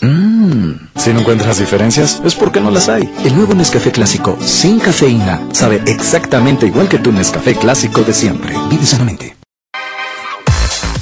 [0.00, 0.74] Mmm.
[0.96, 3.12] Si no encuentras diferencias, es porque no las hay.
[3.24, 8.54] El nuevo Nescafé clásico sin cafeína sabe exactamente igual que tu Nescafé clásico de siempre.
[8.70, 9.36] Vive sanamente.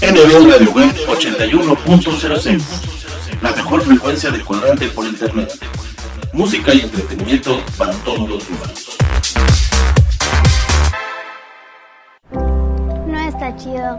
[0.02, 2.62] NB Radio Web 81.06
[3.42, 5.50] La mejor frecuencia del cuadrante por internet.
[6.32, 8.96] Música y entretenimiento para todos los humanos.
[13.06, 13.98] No está chido.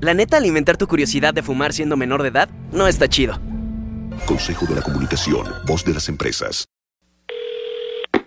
[0.00, 3.38] La neta, alimentar tu curiosidad de fumar siendo menor de edad no está chido.
[4.26, 6.66] Consejo de la Comunicación, voz de las empresas.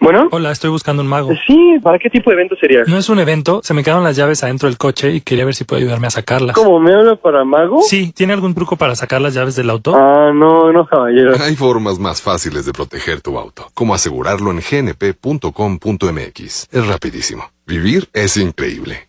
[0.01, 0.29] Bueno.
[0.31, 1.31] Hola, estoy buscando un mago.
[1.45, 2.83] Sí, ¿para qué tipo de evento sería?
[2.87, 5.55] No es un evento, se me quedaron las llaves adentro del coche y quería ver
[5.55, 6.55] si puede ayudarme a sacarlas.
[6.55, 7.81] ¿Cómo me habla para mago?
[7.81, 9.93] Sí, ¿tiene algún truco para sacar las llaves del auto?
[9.95, 11.33] Ah, no, no, caballero.
[11.41, 16.37] Hay formas más fáciles de proteger tu auto, como asegurarlo en gnp.com.mx.
[16.71, 17.51] Es rapidísimo.
[17.67, 19.08] Vivir es increíble.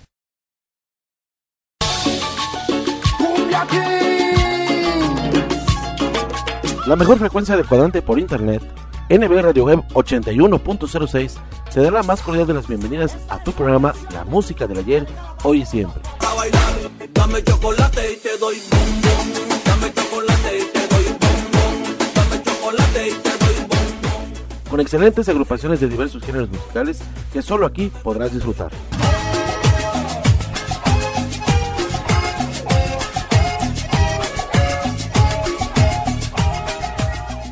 [6.87, 8.63] La mejor frecuencia de cuadrante por internet,
[9.07, 11.33] NB Radio Web 81.06,
[11.71, 15.05] te da la más cordial de las bienvenidas a tu programa La Música del Ayer,
[15.43, 16.01] Hoy y Siempre.
[17.13, 19.61] Dame chocolate y te doy bombón.
[19.63, 21.97] Dame chocolate y te doy bombón.
[22.15, 24.33] Dame chocolate y te doy bombón.
[24.69, 26.99] Con excelentes agrupaciones de diversos géneros musicales
[27.31, 28.71] que solo aquí podrás disfrutar.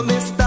[0.00, 0.39] ¿Dónde está?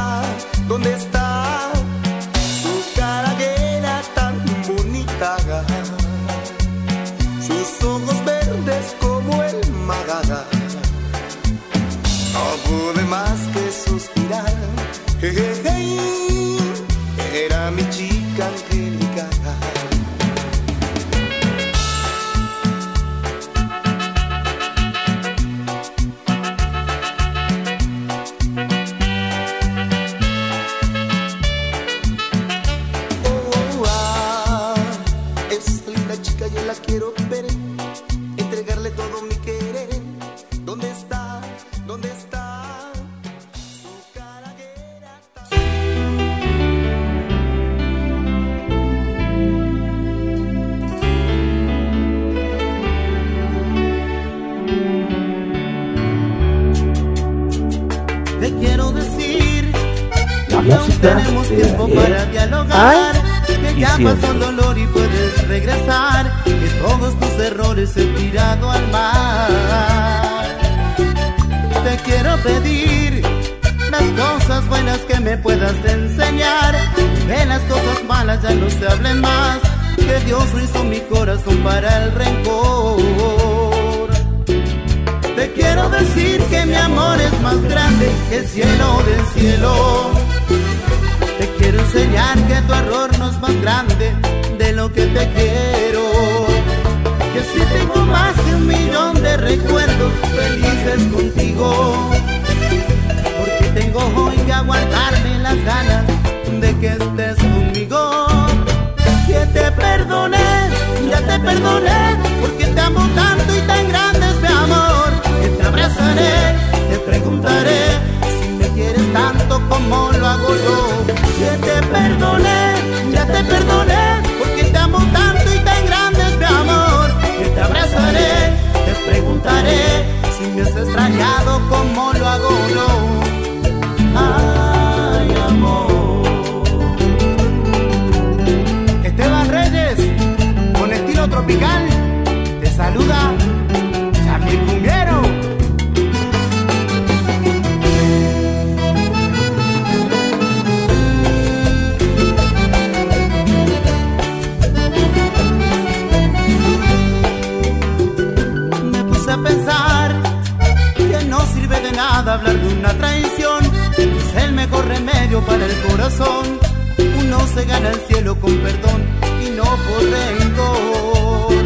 [168.58, 169.04] perdón
[169.46, 171.64] y no por rencor.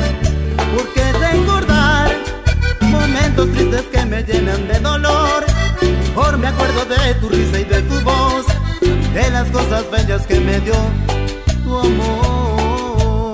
[0.75, 2.11] Porque recordar
[2.81, 5.45] momentos tristes que me llenan de dolor.
[6.15, 8.45] Por me acuerdo de tu risa y de tu voz,
[9.13, 10.75] de las cosas bellas que me dio
[11.63, 13.33] tu amor.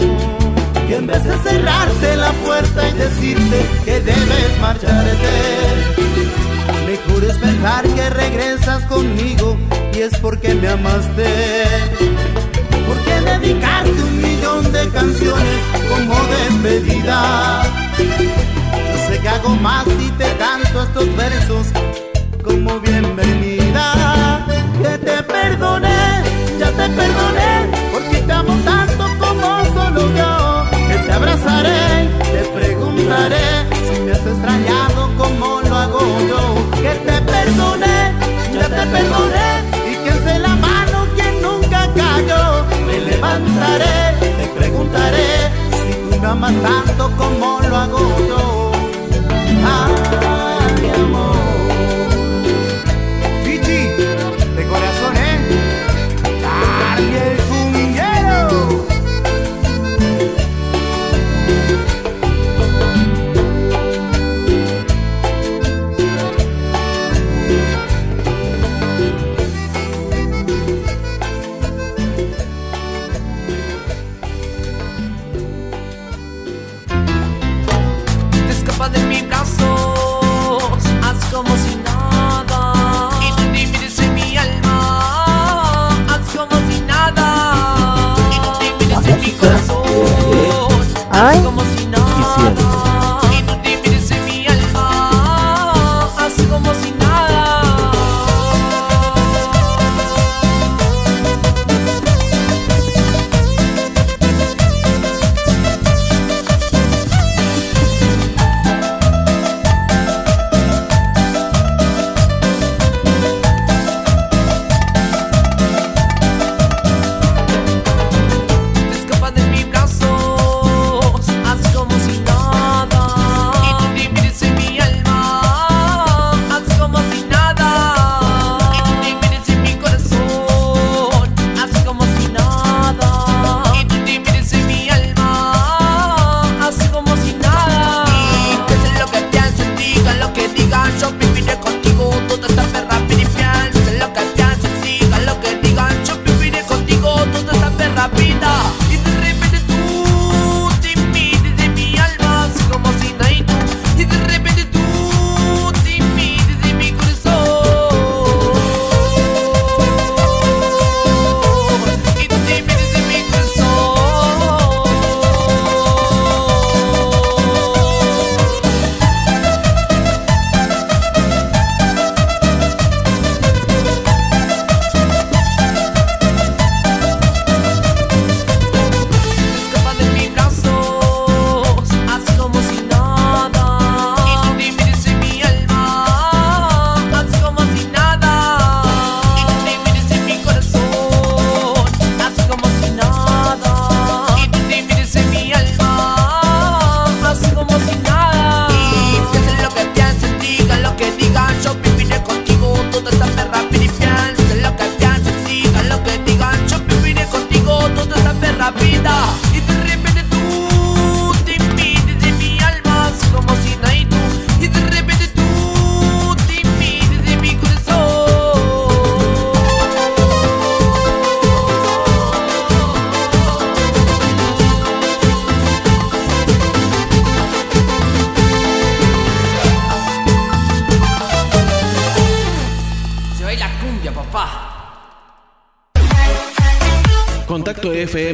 [0.87, 5.93] Que en vez de cerrarte la puerta y decirte que debes marcharte.
[6.85, 9.57] Mejor es pensar que regresas conmigo
[9.93, 11.63] y es porque me amaste.
[12.93, 15.59] Porque dedicarte un millón de canciones
[15.89, 17.63] como despedida.
[17.97, 21.67] Yo sé que hago más y te canto estos versos
[22.43, 24.45] como bienvenida.
[24.79, 26.23] Que te perdoné,
[26.59, 27.51] ya te perdoné,
[27.93, 30.65] porque te amo tanto como solo yo.
[30.87, 33.47] Que te abrazaré, te preguntaré
[33.87, 36.41] si me has extrañado como lo hago yo.
[36.79, 38.13] Que te perdoné,
[38.53, 39.72] ya te perdoné,
[43.23, 48.71] levantaré, te preguntaré si tú me amas tanto como lo hago yo.
[50.95, 51.32] Amor.
[91.23, 91.52] Corazón,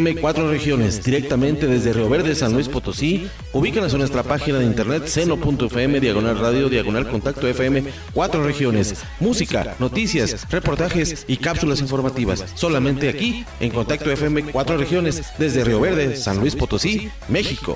[0.09, 3.27] Contacto FM Cuatro Regiones, directamente desde Río Verde, San Luis Potosí.
[3.53, 9.03] Ubícanos en nuestra página de internet seno.fm, diagonal radio, diagonal contacto FM Cuatro Regiones.
[9.19, 12.45] Música, noticias, reportajes y cápsulas informativas.
[12.55, 17.75] Solamente aquí, en Contacto FM Cuatro Regiones, desde Río Verde, San Luis Potosí, México.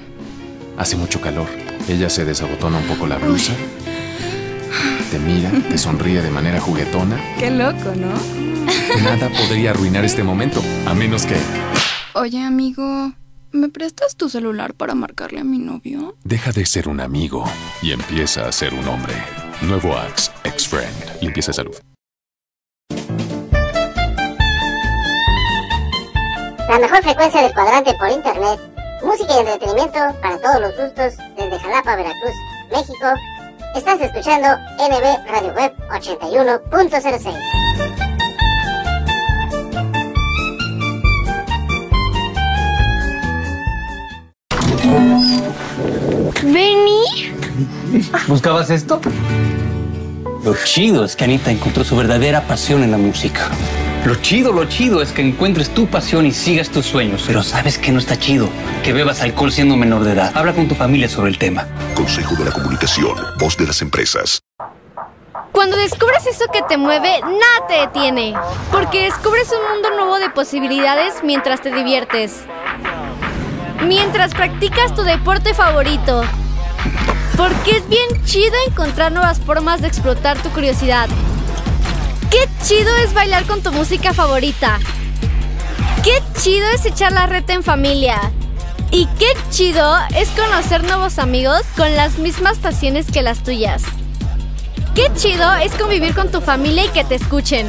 [0.77, 1.47] Hace mucho calor.
[1.87, 3.53] Ella se desabotona un poco la blusa.
[5.11, 7.19] Te mira, te sonríe de manera juguetona.
[7.37, 8.11] Qué loco, ¿no?
[9.03, 11.35] Nada podría arruinar este momento, a menos que
[12.13, 13.11] Oye, amigo,
[13.51, 16.15] ¿me prestas tu celular para marcarle a mi novio?
[16.23, 17.43] deja de ser un amigo
[17.81, 19.13] y empieza a ser un hombre.
[19.61, 21.21] Nuevo Axe, Ex-Friend.
[21.21, 21.75] Limpieza de salud.
[26.69, 28.59] La mejor frecuencia del cuadrante por internet.
[29.03, 32.35] Música y entretenimiento para todos los gustos desde Jalapa, Veracruz,
[32.71, 33.07] México.
[33.75, 37.33] Estás escuchando NB Radio Web 81.06.
[46.43, 47.03] ¿Vení?
[48.27, 49.01] ¿Buscabas esto?
[50.43, 53.49] Lo chido es que Anita encontró su verdadera pasión en la música.
[54.05, 57.23] Lo chido, lo chido es que encuentres tu pasión y sigas tus sueños.
[57.27, 58.49] Pero ¿sabes qué no está chido?
[58.83, 60.31] Que bebas alcohol siendo menor de edad.
[60.33, 61.67] Habla con tu familia sobre el tema.
[61.93, 64.41] Consejo de la Comunicación, voz de las empresas.
[65.51, 68.33] Cuando descubres eso que te mueve, nada te detiene.
[68.71, 72.41] Porque descubres un mundo nuevo de posibilidades mientras te diviertes.
[73.85, 76.23] Mientras practicas tu deporte favorito.
[77.37, 81.07] Porque es bien chido encontrar nuevas formas de explotar tu curiosidad.
[82.31, 84.79] Qué chido es bailar con tu música favorita.
[86.01, 88.19] Qué chido es echar la reta en familia.
[88.89, 93.83] Y qué chido es conocer nuevos amigos con las mismas pasiones que las tuyas.
[94.95, 97.67] Qué chido es convivir con tu familia y que te escuchen.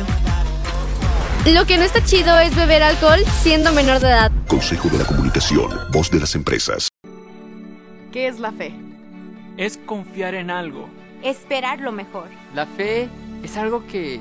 [1.45, 4.31] Lo que no está chido es beber alcohol siendo menor de edad.
[4.47, 6.89] Consejo de la Comunicación, voz de las empresas.
[8.13, 8.73] ¿Qué es la fe?
[9.57, 10.89] Es confiar en algo.
[11.25, 12.29] Esperar lo mejor.
[12.55, 13.09] La fe
[13.43, 14.21] es algo que,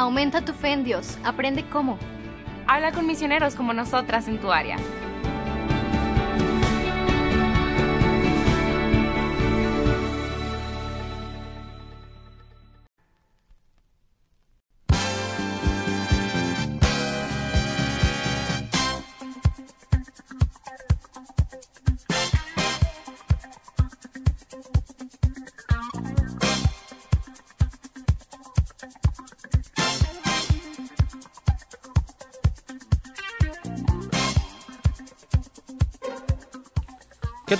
[0.00, 1.18] Aumenta tu fe en Dios.
[1.24, 1.98] Aprende cómo.
[2.66, 4.78] Habla con misioneros como nosotras en tu área.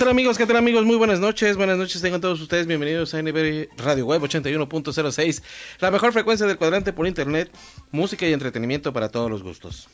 [0.01, 0.35] Tal amigos?
[0.35, 0.83] ¿Qué tal amigos?
[0.83, 1.57] Muy buenas noches.
[1.57, 2.65] Buenas noches tengan todos ustedes.
[2.65, 5.43] Bienvenidos a NB Radio Web 81.06.
[5.79, 7.51] La mejor frecuencia del cuadrante por internet.
[7.91, 9.87] Música y entretenimiento para todos los gustos.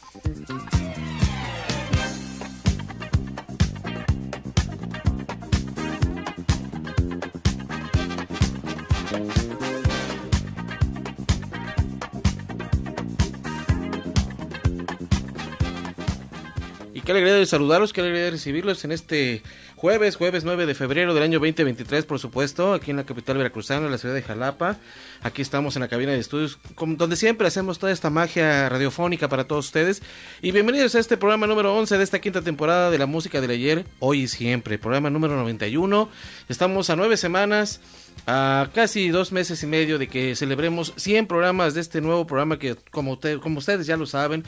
[17.07, 19.41] Qué alegría de saludarlos, qué alegría de recibirlos en este
[19.77, 23.85] jueves, jueves 9 de febrero del año 2023, por supuesto, aquí en la capital veracruzana,
[23.85, 24.75] en la ciudad de Jalapa.
[25.23, 29.45] Aquí estamos en la cabina de estudios, donde siempre hacemos toda esta magia radiofónica para
[29.45, 30.01] todos ustedes.
[30.41, 33.51] Y bienvenidos a este programa número 11 de esta quinta temporada de la música del
[33.51, 34.77] ayer, hoy y siempre.
[34.77, 36.09] Programa número 91.
[36.49, 37.79] Estamos a nueve semanas,
[38.25, 42.59] a casi dos meses y medio de que celebremos 100 programas de este nuevo programa
[42.59, 44.43] que, como, como ustedes ya lo saben,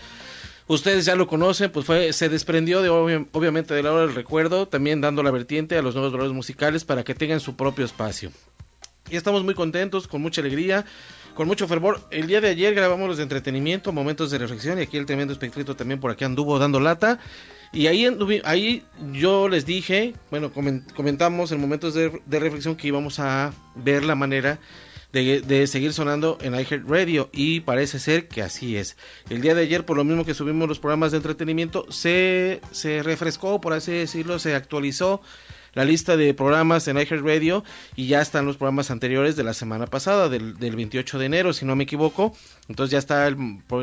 [0.69, 4.13] Ustedes ya lo conocen, pues fue, se desprendió de obvi- obviamente de la hora del
[4.13, 7.83] recuerdo, también dando la vertiente a los nuevos valores musicales para que tengan su propio
[7.85, 8.31] espacio.
[9.09, 10.85] Y estamos muy contentos, con mucha alegría,
[11.33, 12.01] con mucho fervor.
[12.11, 15.33] El día de ayer grabamos los de entretenimiento, momentos de reflexión, y aquí el tremendo
[15.33, 17.19] espectrito también por aquí anduvo dando lata.
[17.73, 18.07] Y ahí,
[18.43, 23.53] ahí yo les dije, bueno, comen- comentamos en momentos de, de reflexión que íbamos a
[23.73, 24.59] ver la manera
[25.11, 28.95] de, seguir sonando en iHeartRadio y parece ser que así es.
[29.29, 33.01] El día de ayer, por lo mismo que subimos los programas de entretenimiento, se, se
[33.01, 35.21] refrescó, por así decirlo, se actualizó
[35.73, 37.63] la lista de programas en iHeartRadio
[37.95, 41.53] y ya están los programas anteriores de la semana pasada, del, del 28 de enero,
[41.53, 42.35] si no me equivoco.
[42.69, 43.35] Entonces ya está el,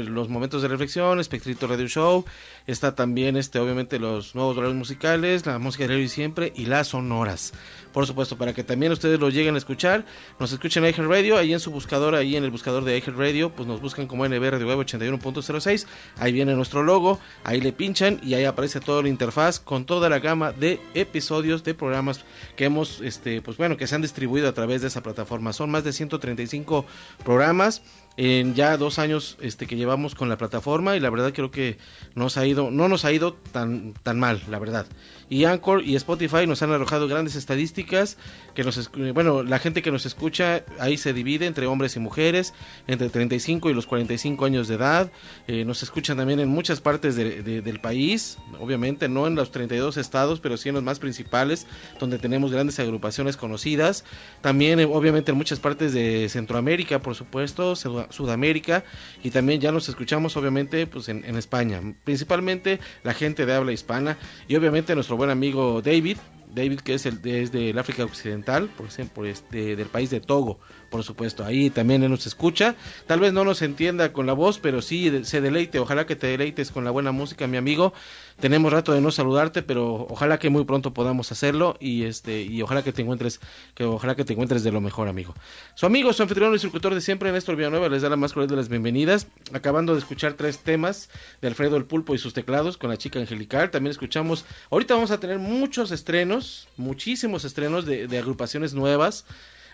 [0.07, 2.25] los momentos de reflexión, Espectrito Radio Show,
[2.69, 6.89] está también este obviamente los nuevos horarios musicales, la música de y siempre y las
[6.89, 7.53] sonoras.
[7.93, 10.05] Por supuesto, para que también ustedes lo lleguen a escuchar,
[10.39, 13.67] nos escuchen en iHeartRadio, ahí en su buscador, ahí en el buscador de iHeartRadio, pues
[13.67, 15.87] nos buscan como NB Radio Web 81.06,
[16.19, 20.09] ahí viene nuestro logo, ahí le pinchan y ahí aparece toda la interfaz con toda
[20.09, 22.21] la gama de episodios de programas
[22.55, 25.53] que hemos, este, pues bueno, que se han distribuido a través de esa plataforma.
[25.53, 26.85] Son más de 135
[27.25, 27.83] programas
[28.17, 31.79] en ya dos años este que llevamos con la plataforma y la verdad creo que
[32.15, 34.87] nos ha ido no nos ha ido tan tan mal la verdad.
[35.29, 38.17] Y Anchor y Spotify nos han arrojado grandes estadísticas
[38.57, 42.55] que nos bueno la gente que nos escucha ahí se divide entre hombres y mujeres
[42.89, 45.13] entre 35 y los 45 años de edad.
[45.47, 49.53] Eh, nos escuchan también en muchas partes de, de, del país obviamente no en los
[49.53, 51.67] 32 estados pero sí en los más principales
[52.01, 54.05] donde tenemos grandes agrupaciones conocidas.
[54.41, 58.85] También eh, obviamente en muchas partes de Centroamérica por supuesto Sudamérica
[59.23, 61.81] y también ya nos escuchamos obviamente pues en España.
[62.05, 64.17] Principalmente la gente de habla hispana
[64.49, 66.17] y obviamente nuestro buen amigo David,
[66.57, 70.59] David que es el desde el África Occidental, por ejemplo, este, del país de Togo,
[70.91, 72.75] por supuesto, ahí también él nos escucha,
[73.07, 76.27] tal vez no nos entienda con la voz, pero sí se deleite, ojalá que te
[76.27, 77.93] deleites con la buena música, mi amigo.
[78.41, 82.61] Tenemos rato de no saludarte, pero ojalá que muy pronto podamos hacerlo y este y
[82.61, 83.41] ojalá que te encuentres
[83.75, 85.35] que ojalá que te encuentres de lo mejor, amigo.
[85.75, 88.51] Su amigo, su anfitrión y instructor de siempre, Néstor Villanueva, les da la más cordial
[88.51, 89.27] de las bienvenidas.
[89.55, 91.09] Acabando de escuchar tres temas
[91.41, 95.11] de Alfredo el Pulpo y sus teclados con la chica angelical, también escuchamos, ahorita vamos
[95.11, 99.25] a tener muchos estrenos, muchísimos estrenos de, de agrupaciones nuevas.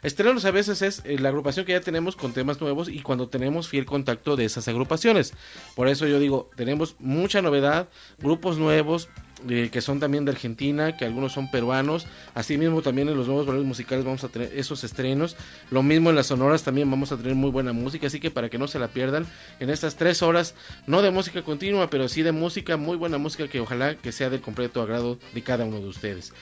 [0.03, 3.29] Estrenos a veces es eh, la agrupación que ya tenemos con temas nuevos y cuando
[3.29, 5.33] tenemos fiel contacto de esas agrupaciones.
[5.77, 7.89] Por eso yo digo, tenemos mucha novedad,
[8.19, 9.09] grupos nuevos,
[9.49, 12.09] eh, que son también de Argentina, que algunos son peruanos.
[12.35, 15.37] Asimismo, también en los nuevos valores musicales vamos a tener esos estrenos.
[15.71, 18.49] Lo mismo en las sonoras también vamos a tener muy buena música, así que para
[18.49, 19.25] que no se la pierdan
[19.61, 20.57] en estas tres horas,
[20.89, 24.31] no de música continua, pero sí de música, muy buena música que ojalá que sea
[24.31, 26.33] de completo agrado de cada uno de ustedes.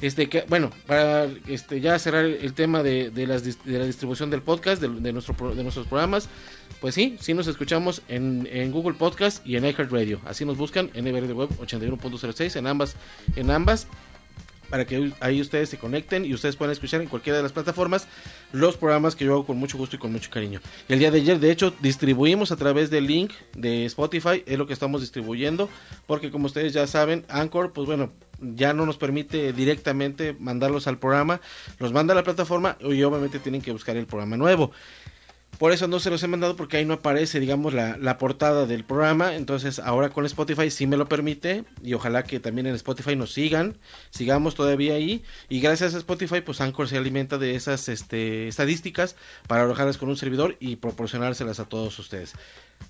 [0.00, 4.88] Este, que, bueno, para este, ya cerrar el tema de, la distribución del podcast, de,
[4.88, 6.28] de, nuestro, de nuestros programas,
[6.80, 10.20] pues sí, sí nos escuchamos en, en Google Podcast y en iHeartRadio.
[10.24, 12.94] Así nos buscan en de Web 81.06 en ambas,
[13.34, 13.88] en ambas
[14.70, 18.06] para que ahí ustedes se conecten y ustedes puedan escuchar en cualquiera de las plataformas
[18.52, 20.60] los programas que yo hago con mucho gusto y con mucho cariño.
[20.88, 24.66] El día de ayer, de hecho, distribuimos a través del link de Spotify, es lo
[24.66, 25.68] que estamos distribuyendo,
[26.06, 30.98] porque como ustedes ya saben, Anchor, pues bueno, ya no nos permite directamente mandarlos al
[30.98, 31.40] programa,
[31.78, 34.72] los manda a la plataforma y obviamente tienen que buscar el programa nuevo.
[35.58, 38.64] Por eso no se los he mandado porque ahí no aparece, digamos, la, la, portada
[38.64, 39.34] del programa.
[39.34, 43.32] Entonces ahora con Spotify sí me lo permite y ojalá que también en Spotify nos
[43.32, 43.76] sigan,
[44.10, 45.24] sigamos todavía ahí.
[45.48, 49.16] Y gracias a Spotify, pues Anchor se alimenta de esas este, estadísticas
[49.48, 52.34] para alojarlas con un servidor y proporcionárselas a todos ustedes.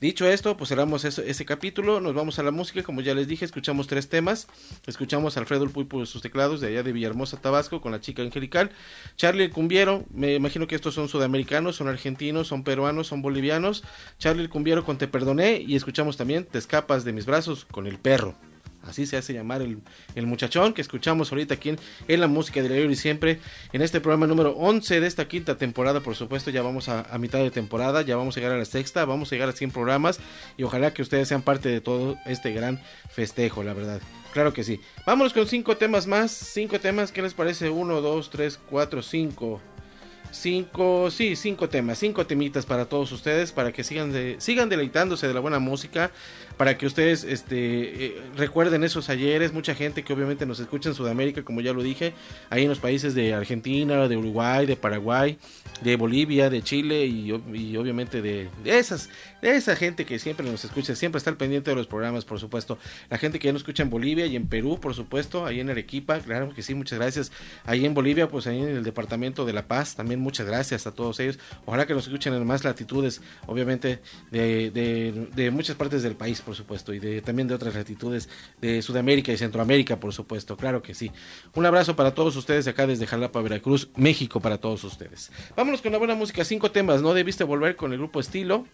[0.00, 3.44] Dicho esto, pues cerramos ese, capítulo, nos vamos a la música, como ya les dije,
[3.44, 4.46] escuchamos tres temas,
[4.86, 8.22] escuchamos a Alfredo el Pulpo sus teclados de allá de Villahermosa, Tabasco, con la chica
[8.22, 8.70] angelical,
[9.16, 13.82] Charlie el Cumbiero, me imagino que estos son sudamericanos, son argentinos, son peruanos, son bolivianos,
[14.18, 17.88] Charlie el Cumbiero con Te Perdoné, y escuchamos también Te escapas de mis brazos con
[17.88, 18.36] el perro.
[18.88, 19.78] Así se hace llamar el,
[20.14, 21.76] el muchachón que escuchamos ahorita aquí
[22.08, 23.40] en, la música de la y siempre
[23.72, 26.00] en este programa número 11 de esta quinta temporada.
[26.00, 29.04] Por supuesto, ya vamos a, mitad de temporada, ya vamos a llegar a la sexta,
[29.04, 30.20] vamos a llegar a 100 programas
[30.56, 34.00] y ojalá que ustedes sean parte de todo este gran festejo, la verdad.
[34.32, 34.80] Claro que sí.
[35.06, 36.30] Vámonos con cinco temas más.
[36.30, 37.70] Cinco temas, ¿qué les parece?
[37.70, 39.60] Uno, dos, tres, cuatro, cinco
[40.30, 45.26] cinco, sí, cinco temas, cinco temitas para todos ustedes, para que sigan, de, sigan deleitándose
[45.26, 46.10] de la buena música,
[46.58, 50.94] para que ustedes este, eh, recuerden esos ayeres, mucha gente que obviamente nos escucha en
[50.94, 52.12] Sudamérica, como ya lo dije,
[52.50, 55.38] ahí en los países de Argentina, de Uruguay, de Paraguay,
[55.80, 59.08] de Bolivia, de Chile y, obviamente de, de, esas,
[59.40, 62.40] de esa gente que siempre nos escucha, siempre está al pendiente de los programas, por
[62.40, 65.60] supuesto, la gente que ya nos escucha en Bolivia y en Perú, por supuesto, ahí
[65.60, 67.30] en Arequipa, claro que sí, muchas gracias,
[67.64, 70.92] ahí en Bolivia, pues ahí en el departamento de La Paz, también muchas gracias a
[70.92, 71.38] todos ellos.
[71.64, 76.40] Ojalá que nos escuchen en más latitudes, obviamente, de, de, de, muchas partes del país,
[76.48, 78.26] por supuesto, y de, también de otras latitudes
[78.58, 81.12] de Sudamérica y Centroamérica, por supuesto, claro que sí.
[81.52, 85.30] Un abrazo para todos ustedes de acá desde Jalapa, Veracruz, México, para todos ustedes.
[85.54, 87.12] Vámonos con la buena música, cinco temas, ¿no?
[87.12, 88.64] Debiste volver con el grupo Estilo.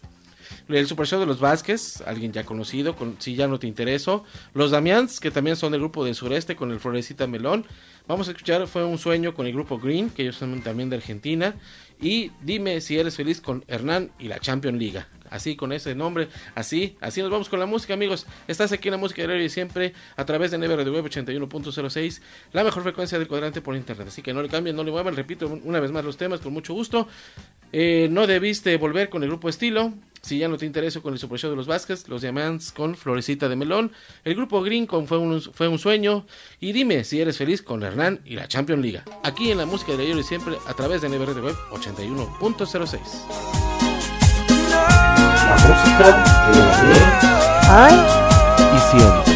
[0.69, 4.23] El Super Show de los Vázquez, alguien ya conocido, con, si ya no te interesó.
[4.53, 7.67] Los Damians, que también son del grupo del sureste, con el Florecita Melón.
[8.07, 10.97] Vamos a escuchar Fue un sueño con el grupo Green, que ellos son también de
[10.97, 11.55] Argentina.
[12.01, 15.05] Y dime si eres feliz con Hernán y la Champions League.
[15.31, 18.27] Así con ese nombre, así, así nos vamos con la música, amigos.
[18.47, 22.21] Estás aquí en la música de y siempre a través de Never 81.06,
[22.53, 24.09] la mejor frecuencia del cuadrante por internet.
[24.09, 26.53] Así que no le cambien, no le muevan, repito una vez más los temas con
[26.53, 27.09] mucho gusto.
[27.73, 29.93] Eh, no debiste volver con el grupo estilo.
[30.25, 33.51] Si ya no te interesa con el Super de los Vázquez, los Diamantes con Florecita
[33.51, 33.93] de Melón,
[34.25, 36.25] el grupo Green con Fue un, fue un Sueño
[36.61, 39.05] y dime si eres feliz con Hernán y la Champions Liga.
[39.23, 43.01] Aquí en la música de ayer y siempre a través de NBRD Web 81.06.
[45.45, 46.07] La música
[46.53, 46.59] de
[48.77, 49.34] Y siempre.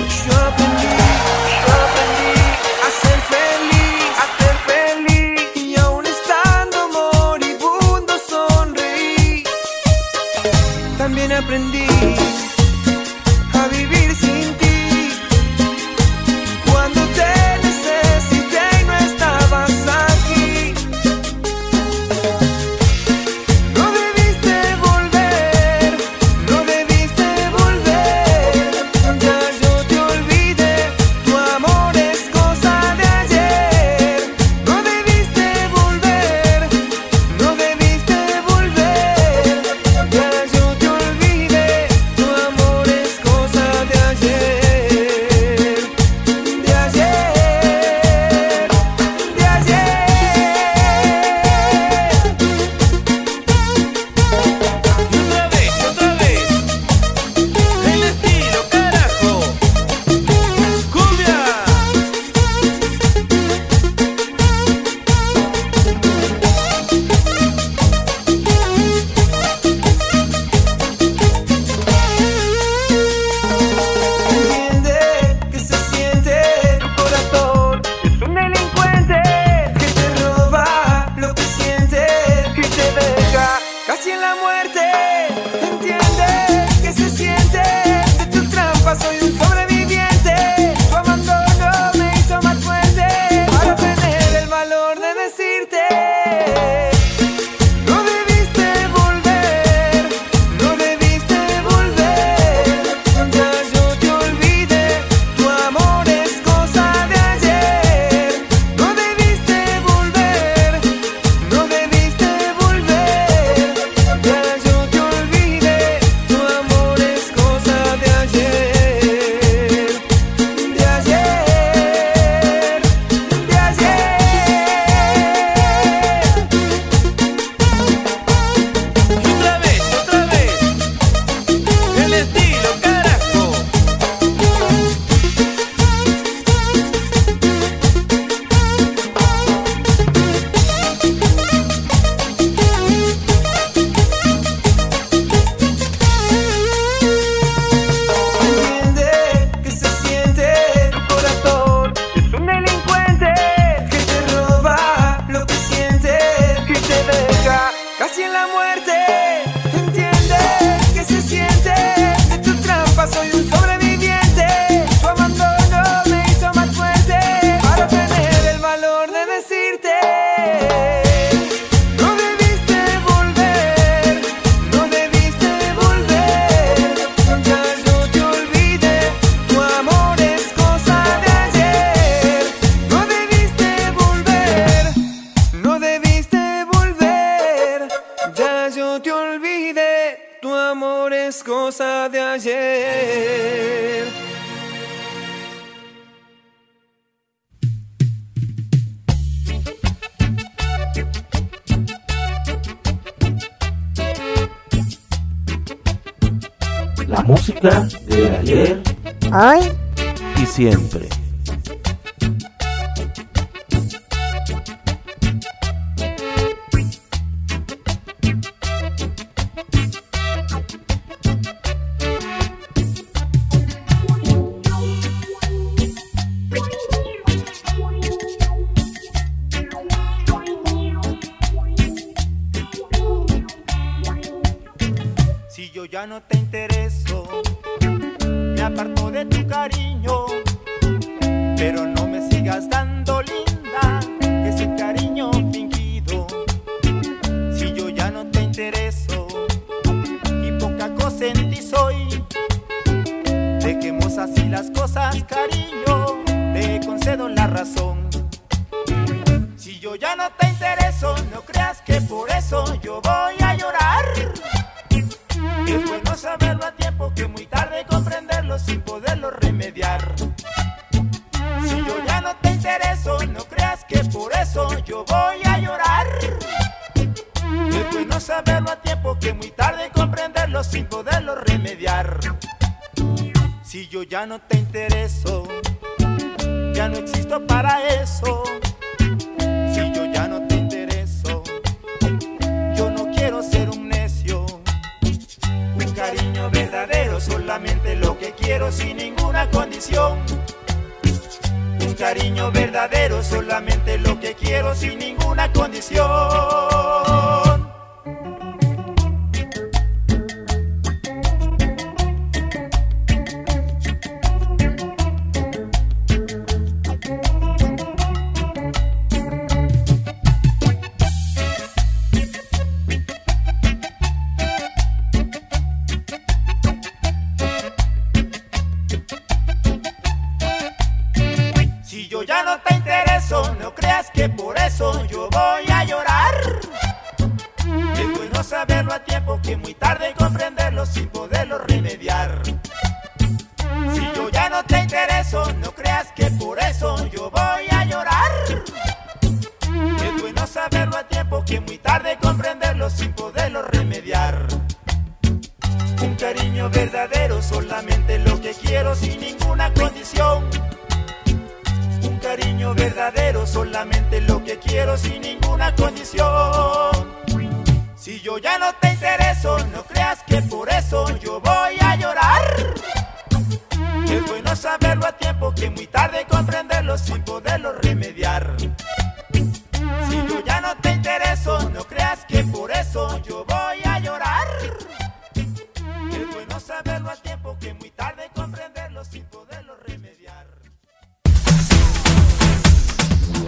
[239.49, 239.98] carinho.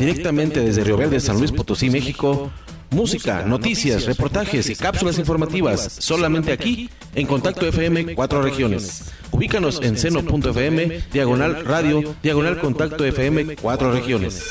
[0.00, 2.50] Directamente desde Río Verde, San Luis Potosí, México.
[2.90, 9.12] Música, noticias, reportajes y cápsulas informativas solamente aquí en Contacto FM Cuatro Regiones.
[9.30, 14.48] Ubícanos en seno.fm, diagonal radio, diagonal Contacto FM Cuatro Regiones.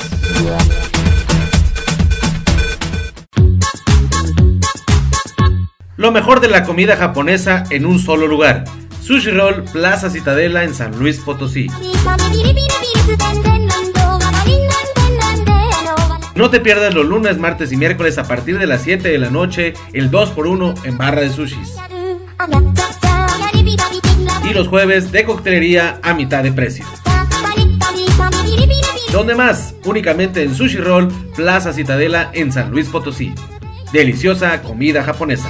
[5.97, 8.65] Lo mejor de la comida japonesa en un solo lugar.
[9.01, 11.67] Sushi Roll Plaza Citadela en San Luis Potosí.
[16.39, 19.29] No te pierdas los lunes, martes y miércoles a partir de las 7 de la
[19.29, 21.75] noche, el 2x1 en barra de sushis.
[24.49, 26.85] Y los jueves de coctelería a mitad de precio.
[29.11, 29.75] ¿Dónde más?
[29.83, 33.33] Únicamente en Sushi Roll Plaza Citadela en San Luis Potosí.
[33.91, 35.49] Deliciosa comida japonesa.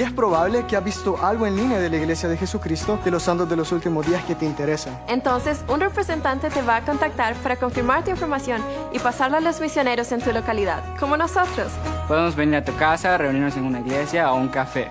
[0.00, 3.10] Y es probable que has visto algo en línea de la Iglesia de Jesucristo de
[3.10, 4.98] los Santos de los Últimos Días que te interesa.
[5.06, 8.62] Entonces, un representante te va a contactar para confirmar tu información
[8.94, 11.70] y pasarla a los misioneros en tu localidad, como nosotros.
[12.08, 14.90] Podemos venir a tu casa, reunirnos en una iglesia o un café.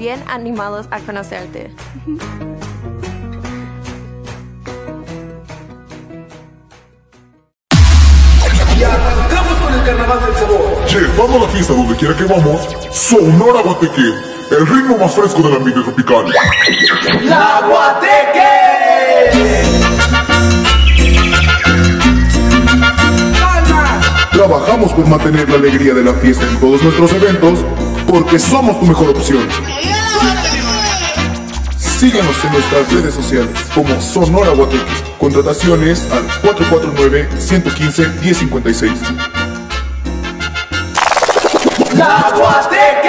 [0.09, 1.71] animados a conocerte.
[8.77, 10.85] Y arrancamos con el carnaval del sabor.
[10.87, 14.13] Llevando la fiesta donde quiera que vamos, Sonora Guateque,
[14.51, 16.25] el ritmo más fresco del ambiente tropical.
[17.23, 18.51] ¡La Guateque!
[24.31, 27.59] Trabajamos por mantener la alegría de la fiesta en todos nuestros eventos,
[28.11, 29.47] porque somos tu mejor opción.
[31.77, 34.83] Síguenos en nuestras redes sociales como Sonora Guateque.
[35.17, 38.91] Contrataciones al 449-115-1056.
[41.95, 43.07] ¡La Guateque!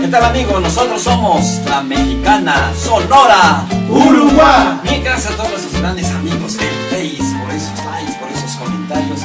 [0.00, 0.62] ¿Qué tal amigos?
[0.62, 4.80] Nosotros somos la mexicana Sonora Uruguay.
[4.84, 9.20] Mil gracias a todos nuestros grandes amigos del Face por esos likes, por esos comentarios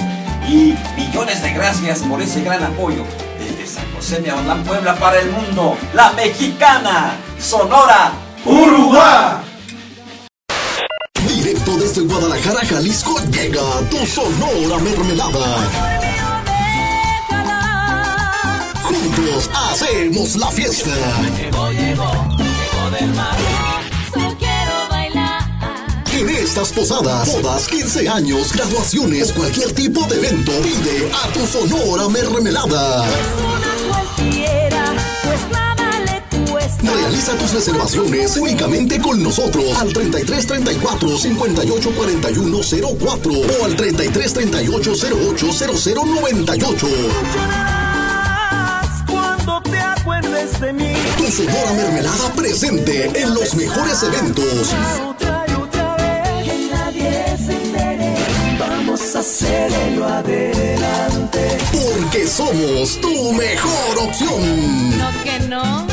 [0.48, 3.04] y millones de gracias por ese gran apoyo
[3.39, 5.78] desde San José de Aguadán, Puebla para el mundo.
[5.94, 8.14] La mexicana Sonora
[8.46, 9.38] Uruguay.
[11.28, 15.58] Directo desde Guadalajara, Jalisco, llega tu Sonora Mermelada.
[18.84, 20.91] Juntos hacemos la fiesta.
[21.38, 23.72] Llegó, llegó, llegó del mar.
[26.14, 32.07] En estas posadas, bodas, 15 años, graduaciones, cualquier tipo de evento, pide a tu Sonora
[32.07, 33.03] Mermelada.
[33.89, 34.93] cualquiera,
[35.24, 36.93] pues nada le cuesta.
[36.93, 42.59] Realiza tus reservaciones únicamente con nosotros al 33 34 58 41
[42.99, 46.88] 04 o al 33 38 08 00 98
[49.64, 50.93] te acuerdes de mí.
[51.18, 54.74] Tu Sonora Mermelada presente en los mejores eventos.
[59.16, 61.57] Hacerlo adelante.
[61.72, 64.97] Porque somos tu mejor opción.
[64.97, 65.93] No que no.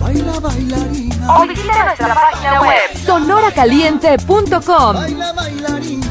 [0.00, 1.36] Baila bailarina.
[1.36, 4.94] O visita nuestra página web sonoracaliente.com.
[4.94, 6.06] Baila bailarina.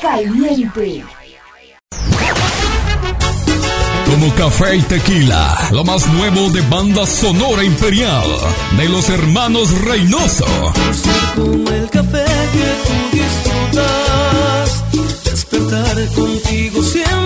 [0.00, 1.04] Caliente.
[4.06, 8.24] Como café y tequila, lo más nuevo de banda sonora imperial
[8.76, 10.46] de los hermanos Reynoso.
[11.34, 14.84] Como el café que tú disfrutas,
[15.24, 17.25] despertar contigo siempre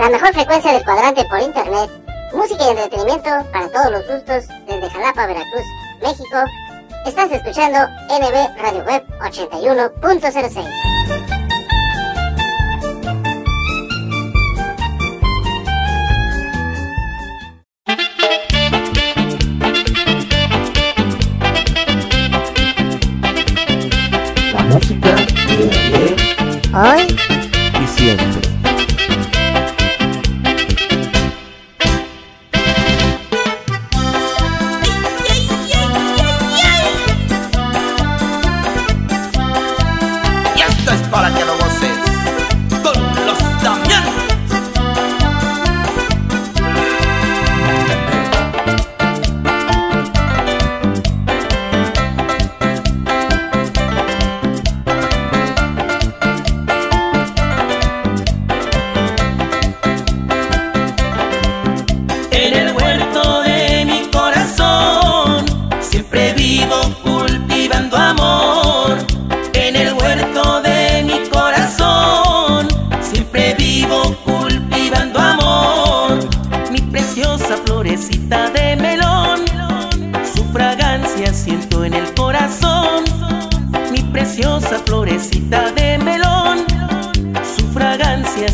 [0.00, 1.90] La mejor frecuencia del cuadrante por internet.
[2.32, 5.66] Música y entretenimiento para todos los gustos desde Jalapa, Veracruz,
[6.00, 6.38] México.
[7.04, 10.64] Estás escuchando NB Radio Web 81.06.
[24.54, 26.16] La música de ayer,
[26.74, 28.59] hoy y siempre.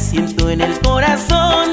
[0.07, 1.66] siento en el corazón.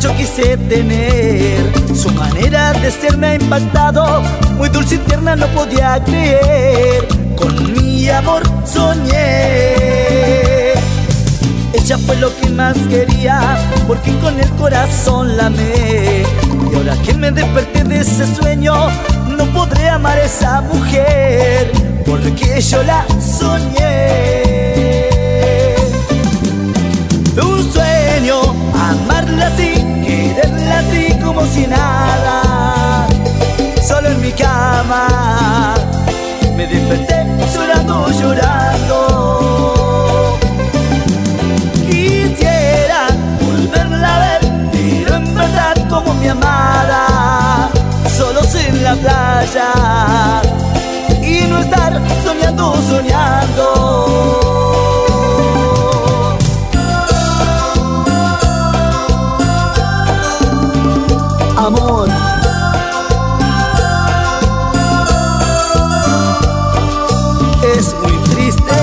[0.00, 1.72] Yo quise tener.
[1.94, 4.22] Su manera de ser me ha impactado,
[4.56, 7.06] muy dulce y tierna no podía creer.
[7.36, 9.74] Con mi amor soñé.
[11.72, 16.22] Ella fue lo que más quería, porque con el corazón la amé.
[16.72, 18.74] Y ahora que me desperté de ese sueño,
[19.36, 21.72] no podré amar a esa mujer,
[22.04, 24.38] porque yo la soñé.
[27.34, 28.67] Fue un sueño
[29.08, 29.72] amarla así,
[30.04, 33.06] quererla así como si nada.
[33.86, 35.74] Solo en mi cama
[36.56, 38.98] me desperté llorando, llorando.
[41.88, 43.06] Quisiera
[43.40, 44.40] volverla a ver,
[44.72, 47.70] pero en verdad como mi amada,
[48.16, 49.72] solos en la playa
[51.22, 54.87] y no estar soñando, soñando.
[61.58, 62.08] Amor.
[67.76, 68.74] Es muy triste.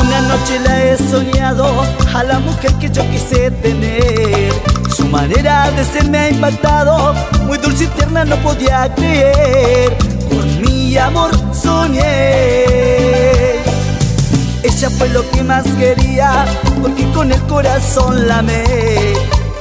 [0.00, 1.84] Una noche la he soñado
[2.14, 4.52] a la mujer que yo quise tener.
[4.96, 7.14] Su manera de ser me ha impactado,
[7.46, 10.19] muy dulce y tierna no podía creer.
[10.90, 12.64] Mi amor soñé.
[14.64, 16.44] Ella fue lo que más quería,
[16.82, 18.64] porque con el corazón la amé.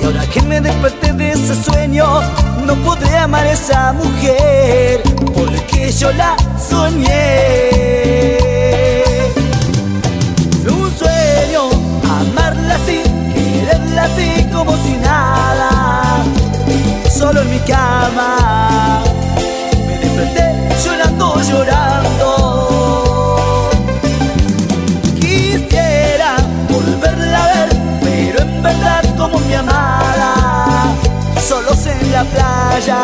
[0.02, 2.08] Y ahora que me desperté de ese sueño,
[2.66, 5.04] no podré amar a esa mujer,
[5.36, 6.36] porque yo la
[6.68, 7.70] soñé.
[10.66, 11.70] Un sueño
[12.10, 13.04] amarla así,
[13.36, 16.24] quererla así como si nada.
[17.16, 19.04] Solo en mi cama
[20.20, 22.30] desperté llorando, llorando.
[25.20, 26.36] Quisiera
[26.70, 27.70] volverla a ver,
[28.02, 30.94] pero en verdad como mi amada,
[31.48, 33.04] solos en la playa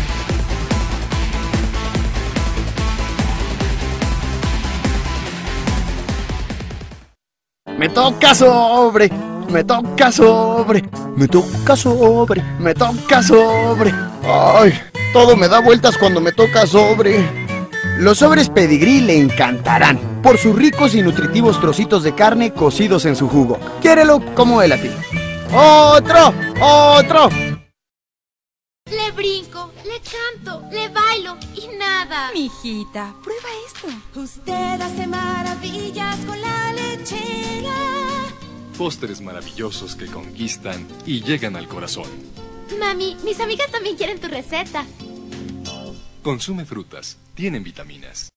[7.77, 9.09] Me toca sobre,
[9.49, 10.83] me toca sobre,
[11.15, 13.93] me toca sobre, me toca sobre.
[14.23, 14.79] Ay,
[15.13, 17.25] todo me da vueltas cuando me toca sobre.
[17.97, 23.15] Los sobres pedigrí le encantarán por sus ricos y nutritivos trocitos de carne cocidos en
[23.15, 23.59] su jugo.
[23.81, 24.89] Quiérelo como él a ti.
[25.53, 26.33] ¡Otro!
[26.61, 27.29] ¡Otro!
[28.85, 29.70] Le brinco,
[30.01, 32.31] canto, le bailo y nada.
[32.33, 33.87] Mijita, prueba esto.
[34.19, 37.75] Usted hace maravillas con la lechera.
[38.77, 42.09] Postres maravillosos que conquistan y llegan al corazón.
[42.79, 44.85] Mami, mis amigas también quieren tu receta.
[46.23, 48.30] Consume frutas, tienen vitaminas.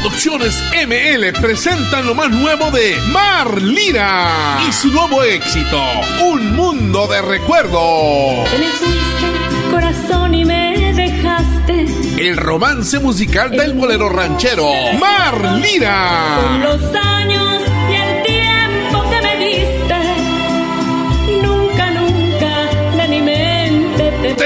[0.00, 5.78] Producciones ML presentan lo más nuevo de Mar Lira y su nuevo éxito,
[6.24, 8.48] Un Mundo de Recuerdos.
[8.50, 11.84] Te me fuiste, corazón, y me dejaste.
[12.16, 16.58] El romance musical del bolero ranchero, Mar Con Lira.
[16.62, 16.80] los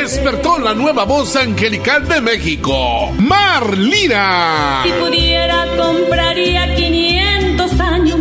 [0.07, 4.82] Despertó la nueva voz angelical de México, Mar Lira.
[4.84, 8.20] Si pudiera, compraría 500 años.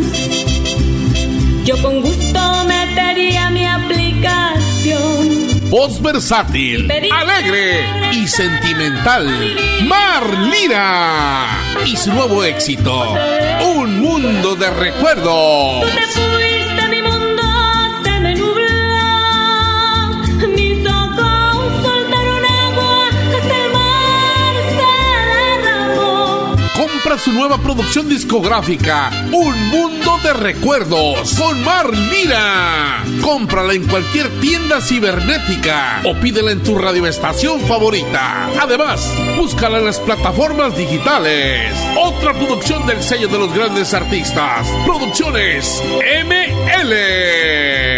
[1.64, 5.60] Yo con gusto metería mi aplicación.
[5.70, 9.28] Voz versátil, alegre y sentimental.
[9.84, 11.46] Mar Lira.
[11.86, 13.14] Y su nuevo éxito,
[13.76, 15.86] Un Mundo de Recuerdos.
[27.06, 33.04] Compra su nueva producción discográfica, Un Mundo de Recuerdos, con Mar Lira.
[33.22, 38.50] Cómprala en cualquier tienda cibernética o pídela en tu radioestación favorita.
[38.60, 41.72] Además, búscala en las plataformas digitales.
[41.96, 44.68] Otra producción del sello de los grandes artistas.
[44.88, 45.84] Producciones
[46.26, 47.95] ML.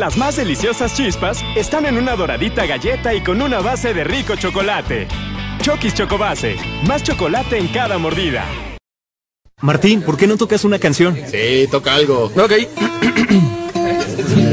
[0.00, 4.34] Las más deliciosas chispas están en una doradita galleta y con una base de rico
[4.34, 5.06] chocolate.
[5.60, 6.56] Chokis Chocobase,
[6.88, 8.46] más chocolate en cada mordida.
[9.60, 11.18] Martín, ¿por qué no tocas una canción?
[11.30, 12.32] Sí, toca algo.
[12.34, 12.52] Ok.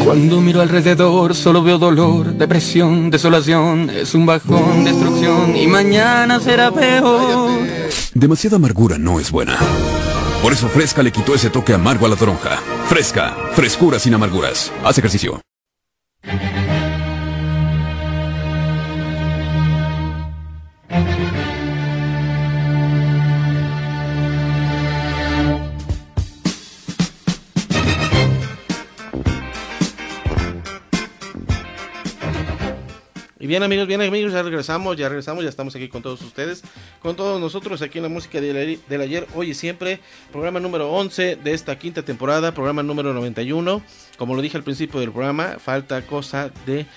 [0.03, 6.71] Cuando miro alrededor solo veo dolor, depresión, desolación, es un bajón, destrucción y mañana será
[6.71, 7.51] peor.
[8.13, 9.57] Demasiada amargura no es buena.
[10.47, 12.55] Por eso Fresca le quitó ese toque amargo a la toronja.
[12.87, 14.71] Fresca, frescura sin amarguras.
[14.81, 15.41] Haz ejercicio.
[33.47, 36.63] Bien amigos, bien amigos, ya regresamos, ya regresamos, ya estamos aquí con todos ustedes,
[37.01, 40.01] con todos nosotros aquí en la música del, del ayer, hoy y siempre,
[40.33, 43.81] programa número 11 de esta quinta temporada, programa número 91.
[44.17, 46.87] Como lo dije al principio del programa, falta cosa de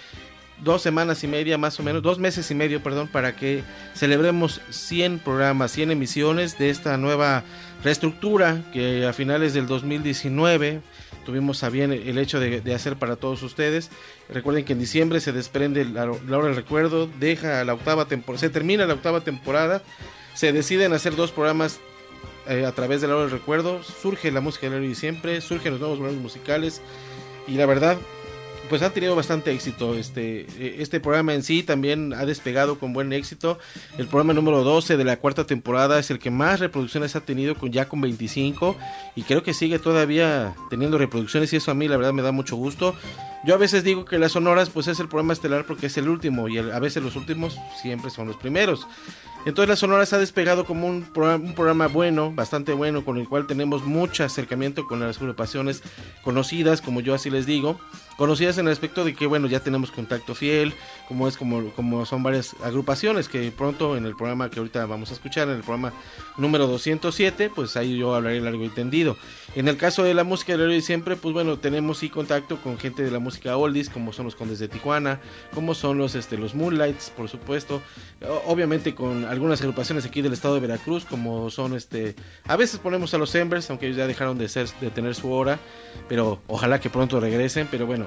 [0.64, 3.62] dos semanas y media más o menos, dos meses y medio, perdón, para que
[3.94, 7.44] celebremos 100 programas, 100 emisiones de esta nueva
[7.84, 10.80] reestructura que a finales del 2019
[11.24, 13.90] tuvimos a bien el hecho de, hacer para todos ustedes.
[14.28, 18.50] Recuerden que en diciembre se desprende la, hora del recuerdo, deja la octava temporada, se
[18.50, 19.82] termina la octava temporada,
[20.34, 21.80] se deciden hacer dos programas
[22.48, 25.72] eh, a través de la hora del recuerdo, surge la música del y siempre, surgen
[25.72, 26.80] los nuevos programas musicales
[27.46, 27.98] y la verdad
[28.68, 29.94] pues ha tenido bastante éxito.
[29.94, 33.58] Este, e, este programa en sí también ha despegado con buen éxito.
[33.98, 37.54] El programa número 12 de la cuarta temporada es el que más reproducciones ha tenido,
[37.56, 38.76] con ya con 25.
[39.16, 42.32] Y creo que sigue todavía teniendo reproducciones y eso a mí la verdad me da
[42.32, 42.94] mucho gusto.
[43.44, 46.08] Yo a veces digo que las sonoras pues es el programa estelar porque es el
[46.08, 48.86] último y a veces los últimos siempre son los primeros.
[49.46, 53.16] Entonces la Sonora se ha despegado como un programa, un programa, bueno, bastante bueno, con
[53.16, 55.82] el cual tenemos mucho acercamiento con las agrupaciones
[56.22, 57.78] conocidas, como yo así les digo
[58.20, 60.74] conocidas en el aspecto de que bueno ya tenemos contacto fiel
[61.08, 65.08] como es como como son varias agrupaciones que pronto en el programa que ahorita vamos
[65.10, 65.94] a escuchar en el programa
[66.36, 69.16] número 207 pues ahí yo hablaré largo y tendido.
[69.54, 72.78] En el caso de la música del hoy siempre pues bueno tenemos sí contacto con
[72.78, 75.18] gente de la música oldies como son los Condes de Tijuana
[75.54, 77.80] como son los este los Moonlights por supuesto
[78.46, 82.14] obviamente con algunas agrupaciones aquí del estado de Veracruz como son este
[82.46, 85.30] a veces ponemos a los Embers aunque ellos ya dejaron de ser de tener su
[85.32, 85.58] hora
[86.08, 88.06] pero ojalá que pronto regresen pero bueno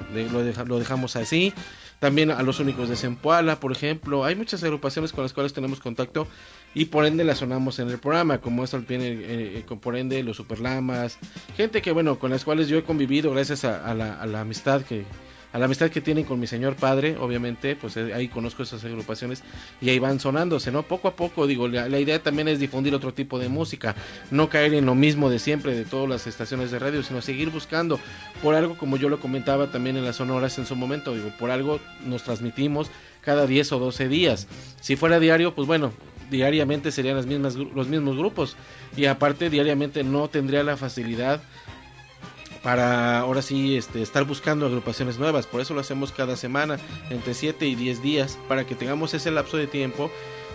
[0.66, 1.52] lo, dejamos así.
[2.00, 4.24] También a los únicos de Zempoala, por ejemplo.
[4.24, 6.26] Hay muchas agrupaciones con las cuales tenemos contacto
[6.74, 10.36] y por ende las sonamos en el programa, como es viene eh, por ende los
[10.36, 11.18] Superlamas,
[11.56, 15.04] gente que bueno, con las cuales yo he convivido gracias a la amistad que,
[15.54, 18.84] a la amistad que tienen con mi señor padre, obviamente, pues eh, ahí conozco esas
[18.84, 19.44] agrupaciones
[19.80, 20.82] y ahí van sonándose, ¿no?
[20.82, 23.94] Poco a poco, digo, la, idea también es difundir otro tipo de música,
[24.32, 27.50] no caer en lo mismo de siempre de todas las estaciones de radio, sino seguir
[27.50, 28.00] buscando
[28.42, 31.52] por algo, como yo lo comentaba también en las sonoras en su momento, digo, por
[31.52, 32.90] algo nos transmitimos
[33.20, 34.48] cada 10 o 12 días.
[34.80, 35.92] Si fuera diario, pues bueno,
[36.32, 38.56] diariamente serían las mismas, los mismos grupos
[38.96, 41.40] y aparte diariamente no tendría la facilidad
[42.64, 45.46] para ahora sí este, estar buscando agrupaciones nuevas.
[45.46, 46.78] Por eso lo hacemos cada semana,
[47.10, 50.10] entre 7 y 10 días, para que tengamos ese lapso de tiempo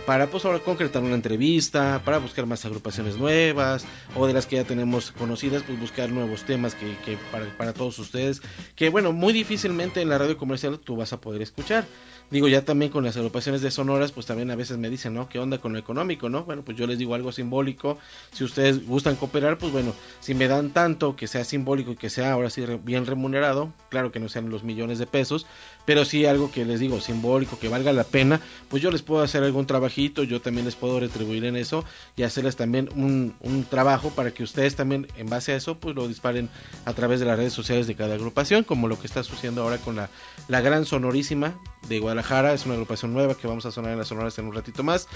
[0.06, 3.84] para pues ahora concretar una entrevista, para buscar más agrupaciones nuevas
[4.16, 7.72] o de las que ya tenemos conocidas, pues buscar nuevos temas que, que para, para,
[7.72, 8.42] todos ustedes,
[8.74, 11.86] que bueno, muy difícilmente en la radio comercial tú vas a poder escuchar.
[12.30, 15.28] Digo, ya también con las agrupaciones de sonoras, pues también a veces me dicen, ¿no?
[15.28, 16.44] ¿Qué onda con lo económico, no?
[16.44, 17.98] Bueno, pues yo les digo algo simbólico.
[18.32, 22.08] Si ustedes gustan cooperar, pues bueno, si me dan tanto que sea simbólico y que
[22.08, 25.46] sea ahora sí bien remunerado, claro que no sean los millones de pesos,
[25.84, 29.22] pero sí algo que les digo simbólico, que valga la pena, pues yo les puedo
[29.22, 31.84] hacer algún trabajito, yo también les puedo retribuir en eso
[32.16, 35.94] y hacerles también un, un trabajo para que ustedes también en base a eso, pues
[35.96, 36.48] lo disparen
[36.84, 39.78] a través de las redes sociales de cada agrupación, como lo que está sucediendo ahora
[39.78, 40.10] con la,
[40.48, 41.54] la gran sonorísima
[41.88, 44.54] de Guadalajara, es una agrupación nueva que vamos a sonar en las sonoras en un
[44.54, 45.08] ratito más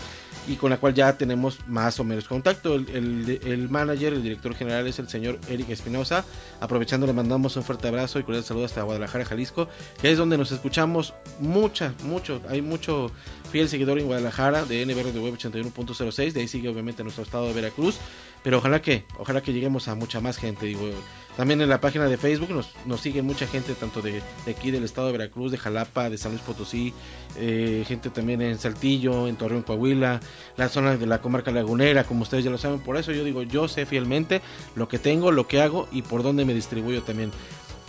[0.48, 2.74] y con la cual ya tenemos más o menos contacto.
[2.74, 6.24] El, el, manager, el director general es el señor Eric Espinosa.
[6.60, 9.68] Aprovechando le mandamos un fuerte abrazo y cordial saludo hasta Guadalajara, Jalisco,
[10.00, 13.10] que es donde nos escuchamos mucha, mucho, hay mucho
[13.50, 17.46] fiel seguidor en Guadalajara de NBR de Web 81.06, de ahí sigue obviamente nuestro estado
[17.46, 17.98] de Veracruz,
[18.42, 20.88] pero ojalá que, ojalá que lleguemos a mucha más gente, digo,
[21.36, 24.84] también en la página de Facebook nos, nos sigue mucha gente, tanto de, aquí del
[24.84, 26.94] estado de Veracruz, de Jalapa, de San Luis Potosí,
[27.36, 30.20] eh, gente también en Saltillo, en Torreón, Coahuila,
[30.56, 32.78] la zona de la comarca lagunera, como ustedes ya lo saben.
[32.78, 34.42] Por eso yo digo, yo sé fielmente
[34.76, 37.32] lo que tengo, lo que hago y por dónde me distribuyo también.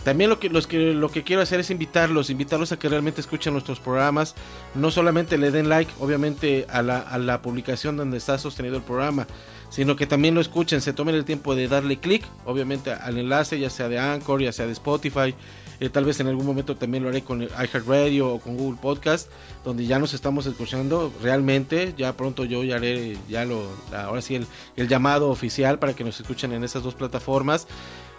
[0.06, 3.20] También lo que, los que, lo que quiero hacer es invitarlos, invitarlos a que realmente
[3.20, 4.36] escuchen nuestros programas.
[4.76, 8.84] No solamente le den like, obviamente, a la, a la publicación donde está sostenido el
[8.84, 9.26] programa,
[9.68, 13.58] sino que también lo escuchen, se tomen el tiempo de darle clic, obviamente al enlace,
[13.58, 15.34] ya sea de Anchor, ya sea de Spotify,
[15.80, 19.28] eh, tal vez en algún momento también lo haré con iHeartRadio o con Google Podcast,
[19.64, 24.36] donde ya nos estamos escuchando realmente, ya pronto yo ya haré ya lo, ahora sí
[24.36, 24.46] el,
[24.76, 27.66] el llamado oficial para que nos escuchen en esas dos plataformas.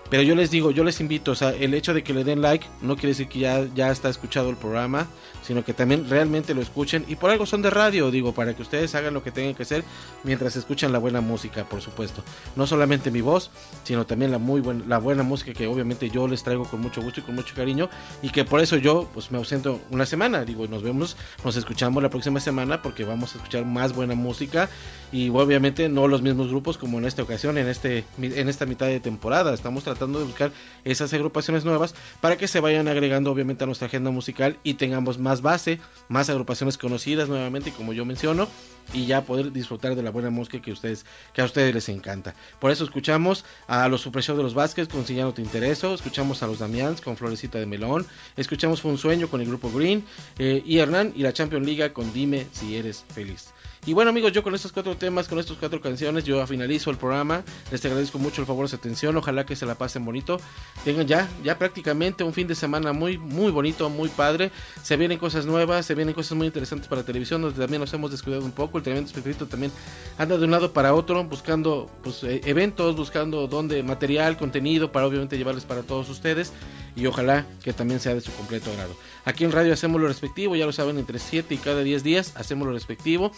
[0.10, 2.41] Pero yo les digo, yo les invito, o sea, el hecho de que le den
[2.41, 5.08] like no quiere decir que ya, ya está escuchado el programa,
[5.43, 7.03] sino que también realmente lo escuchen.
[7.08, 9.64] Y por algo son de radio, digo, para que ustedes hagan lo que tengan que
[9.64, 9.84] hacer
[10.24, 12.24] mientras escuchan la buena música, por supuesto.
[12.55, 13.51] No solamente mi voz,
[13.84, 17.01] sino también la muy buena, la buena música que obviamente yo les traigo con mucho
[17.01, 17.89] gusto y con mucho cariño.
[18.22, 20.45] Y que por eso yo pues me ausento una semana.
[20.45, 24.70] Digo, nos vemos, nos escuchamos la próxima semana porque vamos a escuchar más buena música.
[25.12, 28.88] Y obviamente no los mismos grupos como en esta ocasión, en este, en esta mitad
[28.88, 29.53] de temporada.
[29.53, 30.52] Estamos tratando tratando de buscar
[30.86, 35.18] esas agrupaciones nuevas para que se vayan agregando obviamente a nuestra agenda musical y tengamos
[35.18, 38.48] más base, más agrupaciones conocidas nuevamente, como yo menciono,
[38.93, 42.36] y ya poder disfrutar de la buena música que ustedes que a ustedes les encanta.
[42.60, 45.93] Por eso escuchamos a los Show de los Vázquez con Si ya no te intereso,
[45.93, 48.06] escuchamos a los Damians con Florecita de Melón,
[48.38, 50.06] escuchamos Fue un sueño con el grupo Green
[50.39, 53.50] eh, y Hernán y la Champion Liga con Dime si eres feliz.
[53.86, 56.97] Y bueno amigos, yo con estos cuatro temas, con estas cuatro canciones, yo finalizo el
[56.97, 57.43] programa.
[57.71, 59.15] Les agradezco mucho el favor de su atención.
[59.15, 60.39] Ojalá que se la pasen bonito.
[60.84, 64.51] Tengan ya, ya prácticamente un fin de semana muy, muy bonito, muy padre.
[64.84, 68.11] Se vienen cosas nuevas, se vienen cosas muy interesantes para televisión, donde también nos hemos
[68.11, 68.78] descuidado un poco.
[68.78, 69.71] El tremendo especialito también
[70.17, 75.07] anda de un lado para otro, buscando pues, eh, eventos, buscando donde material, contenido, para
[75.07, 76.51] obviamente llevarles para todos ustedes.
[76.98, 78.98] Y ojalá que también sea de su completo agrado.
[79.24, 82.34] Aquí en radio hacemos lo respectivo, ya lo saben, entre 7 y cada 10 días
[82.36, 83.32] hacemos lo respectivo.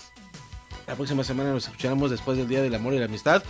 [0.88, 3.43] La próxima semana nos escucharemos después del Día del Amor y la Amistad.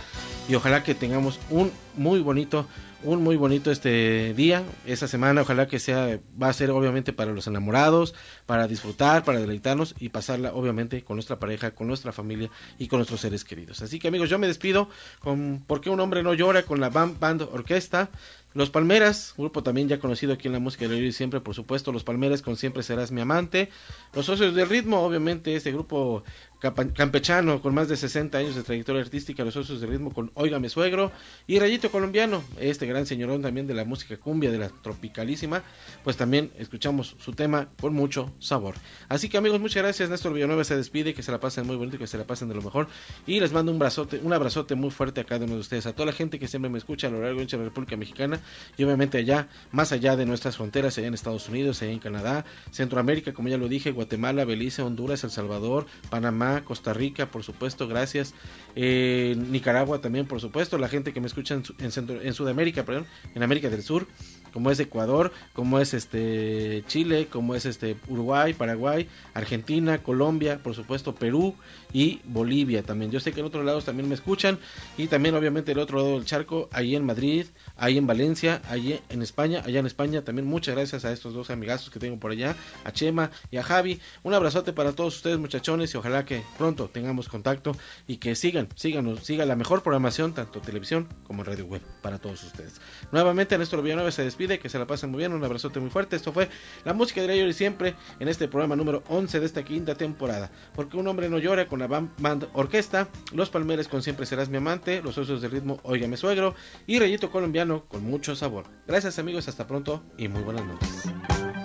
[0.46, 2.66] Y ojalá que tengamos un muy bonito,
[3.02, 5.40] un muy bonito este día, esa semana.
[5.40, 10.10] Ojalá que sea, va a ser obviamente para los enamorados, para disfrutar, para deleitarnos y
[10.10, 13.80] pasarla obviamente con nuestra pareja, con nuestra familia y con nuestros seres queridos.
[13.80, 14.90] Así que amigos, yo me despido
[15.20, 16.64] con ¿Por qué un hombre no llora?
[16.64, 18.10] con la Band Band Orquesta.
[18.52, 21.92] Los Palmeras, grupo también ya conocido aquí en la música de y siempre, por supuesto,
[21.92, 23.68] Los Palmeras con Siempre Serás Mi Amante.
[24.12, 26.24] Los Socios del Ritmo, obviamente, este grupo
[26.60, 30.68] campechano con más de 60 años de trayectoria artística, Los Socios del Ritmo con Óigame
[30.68, 31.10] Suegro.
[31.46, 35.62] Y Rayito Colombiano, este gran señorón también de la música cumbia, de la tropicalísima,
[36.04, 38.74] pues también escuchamos su tema con mucho sabor.
[39.08, 40.10] Así que amigos, muchas gracias.
[40.10, 42.54] Néstor Villanueva se despide, que se la pasen muy bonito, que se la pasen de
[42.54, 42.88] lo mejor.
[43.26, 45.94] Y les mando un abrazote, un abrazote muy fuerte a cada uno de ustedes, a
[45.94, 48.40] toda la gente que siempre me escucha a lo largo de la República Mexicana
[48.76, 52.44] y obviamente allá, más allá de nuestras fronteras, allá en Estados Unidos, allá en Canadá,
[52.70, 57.88] Centroamérica, como ya lo dije, Guatemala, Belice, Honduras, El Salvador, Panamá, Costa Rica, por supuesto,
[57.88, 58.34] gracias,
[58.76, 63.42] eh, Nicaragua también, por supuesto, la gente que me escucha en, en Sudamérica, perdón, en
[63.42, 64.06] América del Sur,
[64.52, 70.74] como es Ecuador, como es este Chile, como es este Uruguay, Paraguay, Argentina, Colombia, por
[70.74, 71.54] supuesto Perú
[71.92, 73.10] y Bolivia también.
[73.10, 74.58] Yo sé que en otros lados también me escuchan
[74.96, 77.46] y también obviamente el otro lado del charco, ahí en Madrid,
[77.76, 81.50] ahí en Valencia, ahí en España, allá en España también muchas gracias a estos dos
[81.50, 84.00] amigazos que tengo por allá, a Chema y a Javi.
[84.22, 87.76] Un abrazote para todos ustedes muchachones y ojalá que pronto tengamos contacto
[88.06, 92.42] y que sigan, síganos, siga la mejor programación tanto televisión como radio web para todos
[92.44, 92.80] ustedes.
[93.12, 96.16] Nuevamente Néstor Villanueva se despide, que se la pasen muy bien, un abrazote muy fuerte.
[96.16, 96.48] Esto fue
[96.84, 100.50] la música de y siempre en este programa número 11 de esta quinta temporada.
[100.74, 104.56] Porque un hombre no llora con la band, orquesta, Los Palmeres con Siempre Serás Mi
[104.56, 106.54] Amante, Los Osos del Ritmo, Óigame Suegro
[106.86, 108.64] y Reyito Colombiano con mucho sabor.
[108.86, 111.59] Gracias amigos, hasta pronto y muy buenas noches.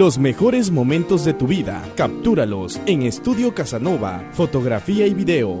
[0.00, 5.60] Los mejores momentos de tu vida, captúralos en Estudio Casanova, fotografía y video.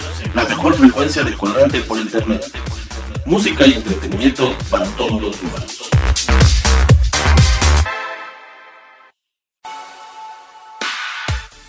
[0.33, 2.43] la mejor frecuencia de cuadrante por internet.
[3.25, 5.89] Música y entretenimiento para todos los humanos.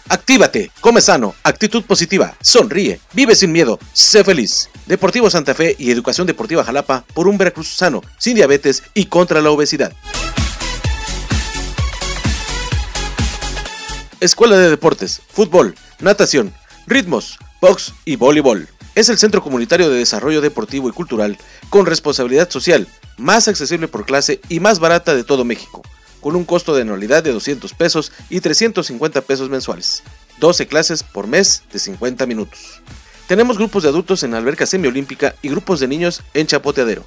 [0.08, 4.68] Actívate, come sano, actitud positiva, sonríe, vive sin miedo, sé feliz.
[4.86, 9.40] Deportivo Santa Fe y Educación Deportiva Jalapa por un Veracruz sano, sin diabetes y contra
[9.40, 9.92] la obesidad.
[14.20, 16.54] Escuela de Deportes, Fútbol, Natación,
[16.86, 18.68] Ritmos, Box y Voleibol.
[18.96, 21.38] Es el centro comunitario de desarrollo deportivo y cultural
[21.70, 22.88] con responsabilidad social,
[23.18, 25.80] más accesible por clase y más barata de todo México,
[26.20, 30.02] con un costo de anualidad de 200 pesos y 350 pesos mensuales.
[30.40, 32.82] 12 clases por mes de 50 minutos.
[33.28, 37.04] Tenemos grupos de adultos en alberca semiolímpica y grupos de niños en chapoteadero.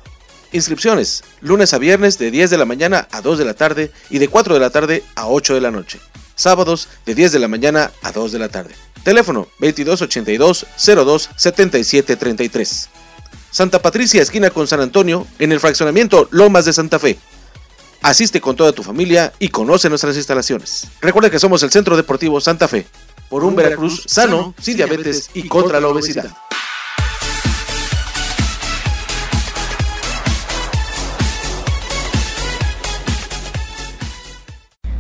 [0.53, 4.19] Inscripciones, lunes a viernes de 10 de la mañana a 2 de la tarde y
[4.19, 5.99] de 4 de la tarde a 8 de la noche.
[6.35, 8.75] Sábados de 10 de la mañana a 2 de la tarde.
[9.03, 12.89] Teléfono 2282 02 77 33.
[13.51, 17.17] Santa Patricia, esquina con San Antonio, en el fraccionamiento Lomas de Santa Fe.
[18.01, 20.87] Asiste con toda tu familia y conoce nuestras instalaciones.
[21.01, 22.85] Recuerda que somos el Centro Deportivo Santa Fe,
[23.29, 26.35] por un Veracruz sano, sin diabetes y contra la obesidad.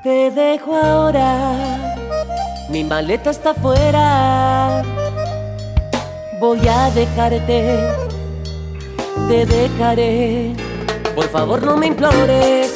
[0.02, 1.94] Te dejo ahora,
[2.68, 4.82] mi maleta está afuera.
[6.40, 7.78] Voy a dejarte,
[9.28, 10.54] te dejaré.
[11.14, 12.74] Por favor no me implores,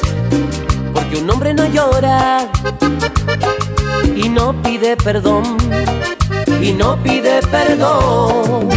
[0.93, 2.47] porque un hombre no llora
[4.15, 5.57] y no pide perdón,
[6.61, 8.69] y no pide perdón.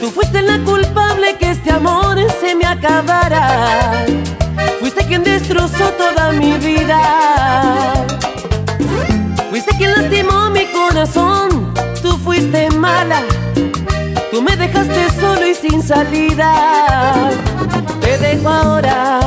[0.00, 4.06] Tú fuiste la culpable que este amor se me acabara.
[4.80, 8.06] Fuiste quien destrozó toda mi vida.
[9.50, 11.74] Fuiste quien lastimó mi corazón.
[12.00, 13.22] Tú fuiste mala.
[14.30, 17.30] Tú me dejaste solo y sin salida.
[18.00, 19.20] Te dejo ahora.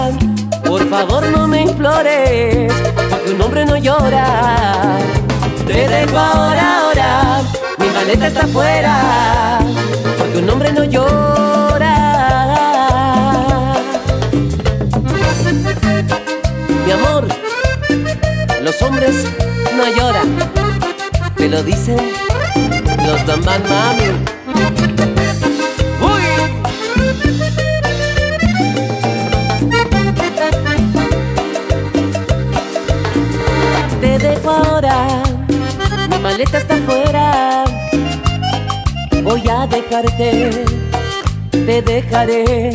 [0.66, 2.72] Por favor no me implores.
[3.10, 5.00] Porque un hombre no llora.
[5.68, 7.42] Te dejo ahora, ahora.
[7.78, 9.60] Mi maleta está afuera.
[10.18, 11.61] Porque un hombre no llora.
[16.86, 17.28] Mi amor,
[18.62, 19.26] los hombres
[19.76, 20.38] no lloran.
[21.36, 21.98] Te lo dicen
[23.06, 24.42] los Bambam Mami.
[34.02, 35.24] Te dejo ahora,
[36.10, 37.66] mi maleta está afuera.
[39.24, 40.66] Voy a dejarte,
[41.52, 42.72] te dejaré.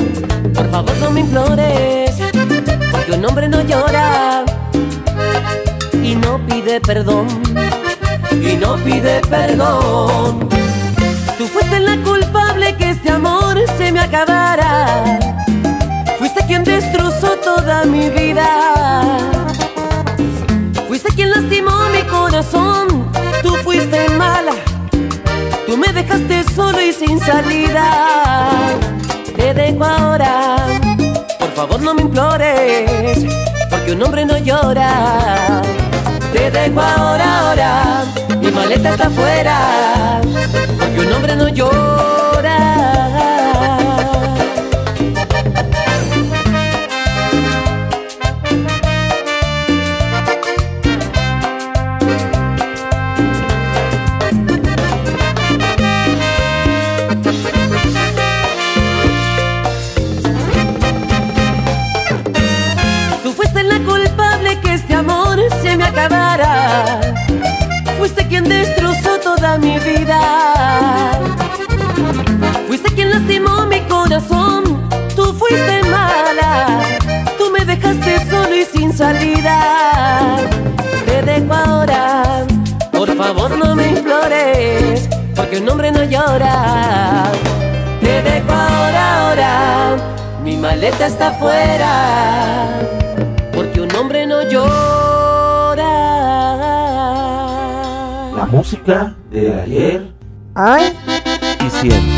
[0.54, 2.05] Por favor no me implores,
[3.06, 4.44] porque un hombre no llora
[6.02, 7.28] y no pide perdón,
[8.32, 10.48] y no pide perdón.
[11.38, 15.18] Tú fuiste la culpable que este amor se me acabara.
[16.18, 19.18] Fuiste quien destrozó toda mi vida.
[20.88, 23.08] Fuiste quien lastimó mi corazón.
[23.42, 24.54] Tú fuiste mala.
[25.66, 28.74] Tú me dejaste solo y sin salida.
[29.36, 30.85] Te dejo ahora.
[31.56, 33.24] Por favor no me implores.
[33.70, 35.62] Porque un hombre no llora.
[36.30, 38.04] Te dejo ahora, ahora.
[38.42, 40.20] Mi maleta está afuera.
[40.78, 42.15] Porque un hombre no llora.
[68.36, 70.20] Quien destrozó toda mi vida.
[72.66, 74.88] Fuiste quien lastimó mi corazón.
[75.14, 76.80] Tú fuiste mala.
[77.38, 80.36] Tú me dejaste solo y sin salida.
[81.06, 82.46] Te dejo ahora.
[82.92, 85.08] Por favor no me implores.
[85.34, 87.32] Porque un hombre no llora.
[88.00, 89.96] Te dejo ahora, ahora.
[90.44, 92.80] Mi maleta está afuera.
[93.54, 94.95] Porque un hombre no llora.
[98.50, 100.12] música de ayer,
[100.54, 100.82] hoy
[101.64, 102.15] y siempre.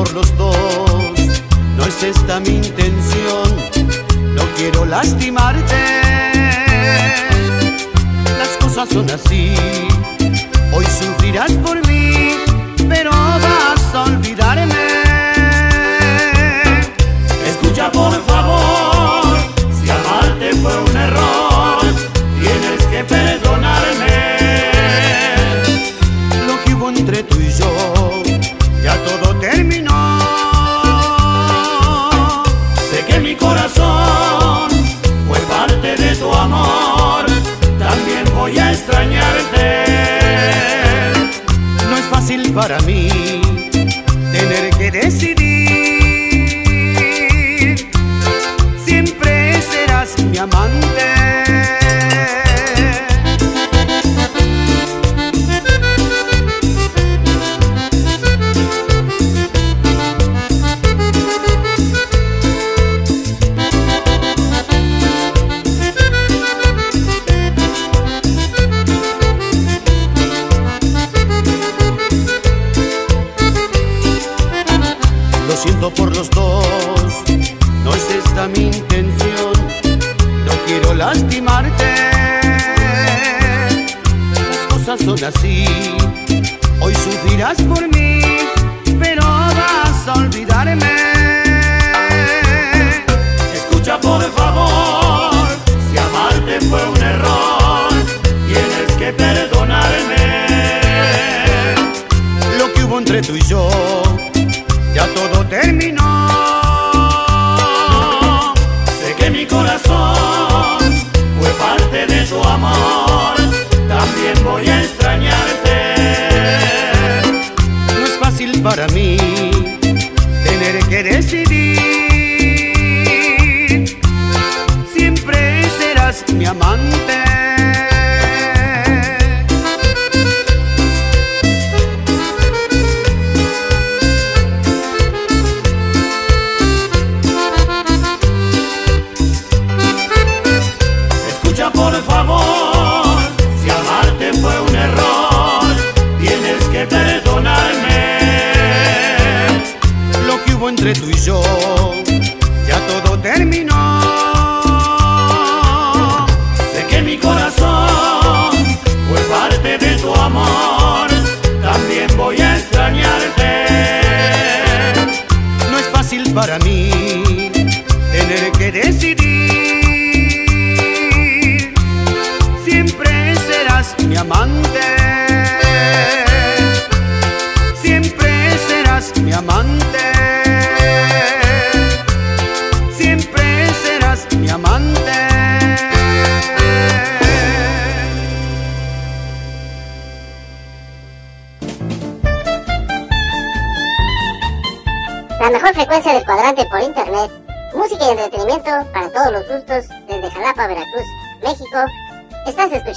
[0.00, 0.56] por los dos.
[1.76, 3.48] No es esta mi intención,
[4.34, 5.76] no quiero lastimarte.
[8.38, 9.54] Las cosas son así.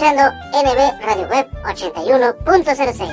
[0.03, 3.09] escuchando NB Radio Web 81.06.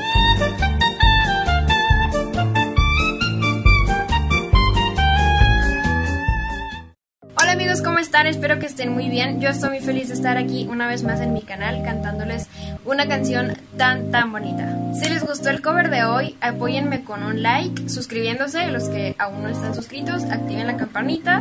[7.41, 8.27] Hola amigos, ¿cómo están?
[8.27, 9.41] Espero que estén muy bien.
[9.41, 12.49] Yo estoy muy feliz de estar aquí una vez más en mi canal cantándoles
[12.85, 14.77] una canción tan tan bonita.
[14.95, 19.45] Si les gustó el cover de hoy, apóyenme con un like, suscribiéndose, los que aún
[19.45, 21.41] no están suscritos, activen la campanita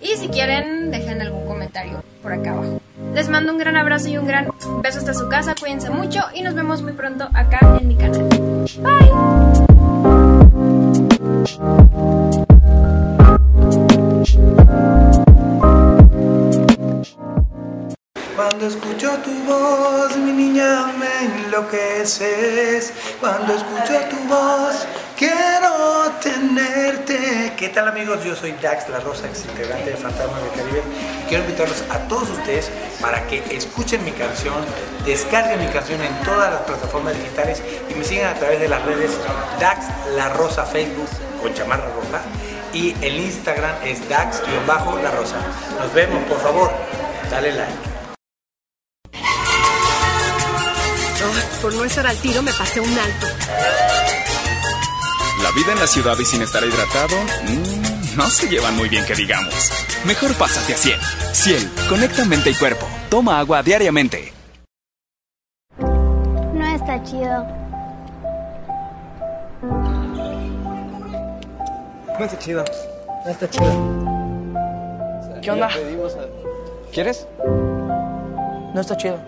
[0.00, 2.80] y si quieren dejen algún comentario por acá abajo.
[3.14, 4.48] Les mando un gran abrazo y un gran
[4.82, 8.28] Besos hasta su casa, cuídense mucho y nos vemos muy pronto acá en mi canal.
[8.82, 9.08] Bye.
[27.78, 28.24] Tal amigos?
[28.24, 30.82] Yo soy Dax La Rosa, ex integrante de Fantasma del Caribe
[31.28, 34.56] quiero invitarlos a todos ustedes para que escuchen mi canción,
[35.06, 38.84] descarguen mi canción en todas las plataformas digitales y me sigan a través de las
[38.84, 39.12] redes
[39.60, 39.86] Dax
[40.16, 41.08] La Rosa Facebook
[41.40, 42.20] con chamarra roja
[42.72, 45.36] y el Instagram es Dax-La Rosa.
[45.78, 46.72] Nos vemos, por favor,
[47.30, 47.72] dale like.
[51.62, 53.26] por no estar al tiro me pasé un alto.
[55.42, 59.04] La vida en la ciudad y sin estar hidratado, mm, no se llevan muy bien
[59.06, 59.70] que digamos.
[60.04, 61.00] Mejor pásate a Ciel.
[61.32, 62.86] Ciel, conecta mente y cuerpo.
[63.08, 64.32] Toma agua diariamente.
[65.78, 67.46] No está chido.
[72.18, 72.64] No está chido.
[73.24, 74.18] No está chido.
[75.40, 75.70] ¿Qué onda?
[76.92, 77.26] ¿Quieres?
[78.74, 79.18] No está chido.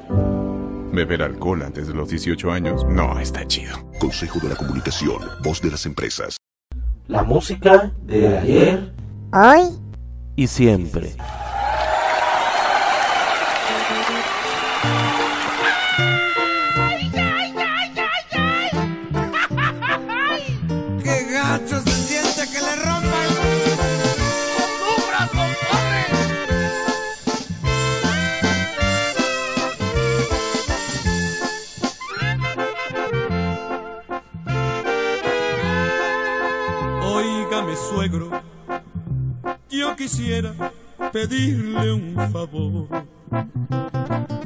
[0.92, 3.76] Beber alcohol antes de los 18 años no está chido.
[3.98, 6.36] Consejo de la Comunicación, voz de las empresas.
[7.06, 8.92] La música de ayer,
[9.32, 9.78] hoy
[10.36, 11.14] y siempre.
[41.20, 42.88] Pedirle un favor.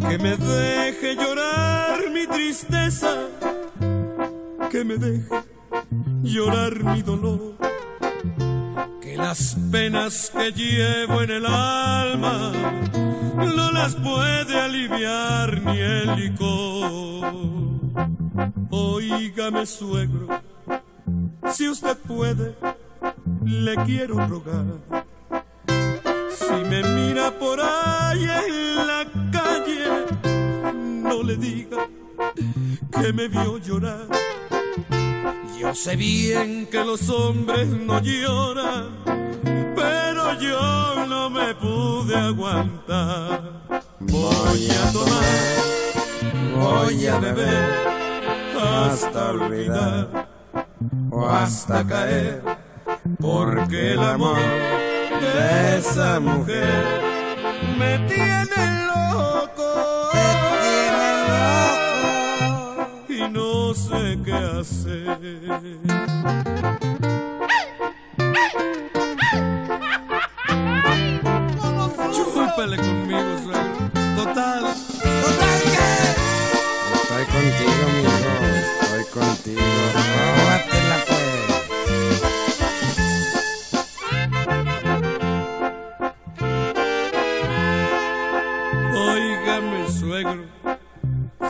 [0.09, 3.13] Que me deje llorar mi tristeza,
[4.71, 5.29] que me deje
[6.23, 7.55] llorar mi dolor.
[9.01, 12.53] Que las penas que llevo en el alma
[13.57, 17.35] no las puede aliviar ni el licor.
[18.71, 20.27] Óigame, suegro,
[21.53, 22.57] si usted puede,
[23.45, 25.04] le quiero rogar.
[26.37, 30.05] Si me mira por ahí en la calle,
[30.75, 31.87] no le diga
[32.91, 34.09] que me vio llorar.
[35.61, 38.89] Yo sé bien que los hombres no lloran,
[39.77, 43.63] pero yo no me pude aguantar.
[44.01, 45.25] Voy a tomar,
[46.59, 47.65] voy a beber,
[48.61, 50.29] hasta olvidar
[51.13, 52.43] o hasta caer,
[53.21, 54.84] porque el amor
[55.79, 56.85] esa mujer
[57.79, 59.71] me tiene loco.
[63.09, 65.19] Y no sé qué hacer.
[72.13, 73.04] Chúpale conmigo,
[89.45, 90.47] Óigame, suegro,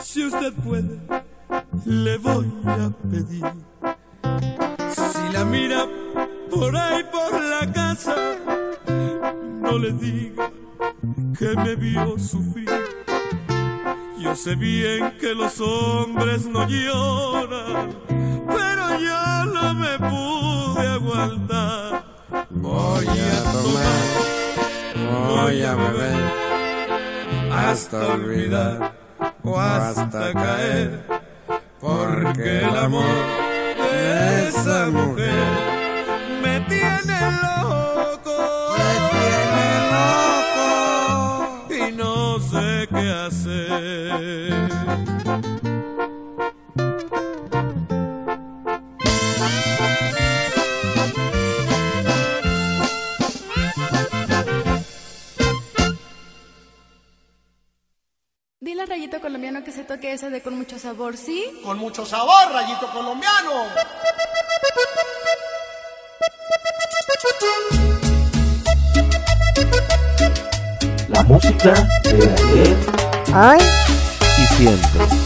[0.01, 0.99] si usted puede,
[1.85, 3.45] le voy a pedir.
[4.89, 5.87] Si la mira
[6.51, 8.15] por ahí por la casa,
[9.61, 10.51] no le diga
[11.39, 12.69] que me vio sufrir.
[14.19, 22.03] Yo sé bien que los hombres no lloran, pero yo no me pude aguantar.
[22.49, 24.03] Voy a tomar,
[25.29, 26.44] voy a beber,
[27.69, 28.93] hasta olvidar
[29.43, 30.99] o hasta caer,
[31.79, 33.05] porque el amor
[33.77, 35.74] de esa mujer
[60.85, 61.43] sabor, ¿sí?
[61.63, 63.51] Con mucho sabor, rayito colombiano.
[71.07, 72.77] La música de ayer,
[73.33, 73.57] hoy
[74.37, 75.24] y siempre.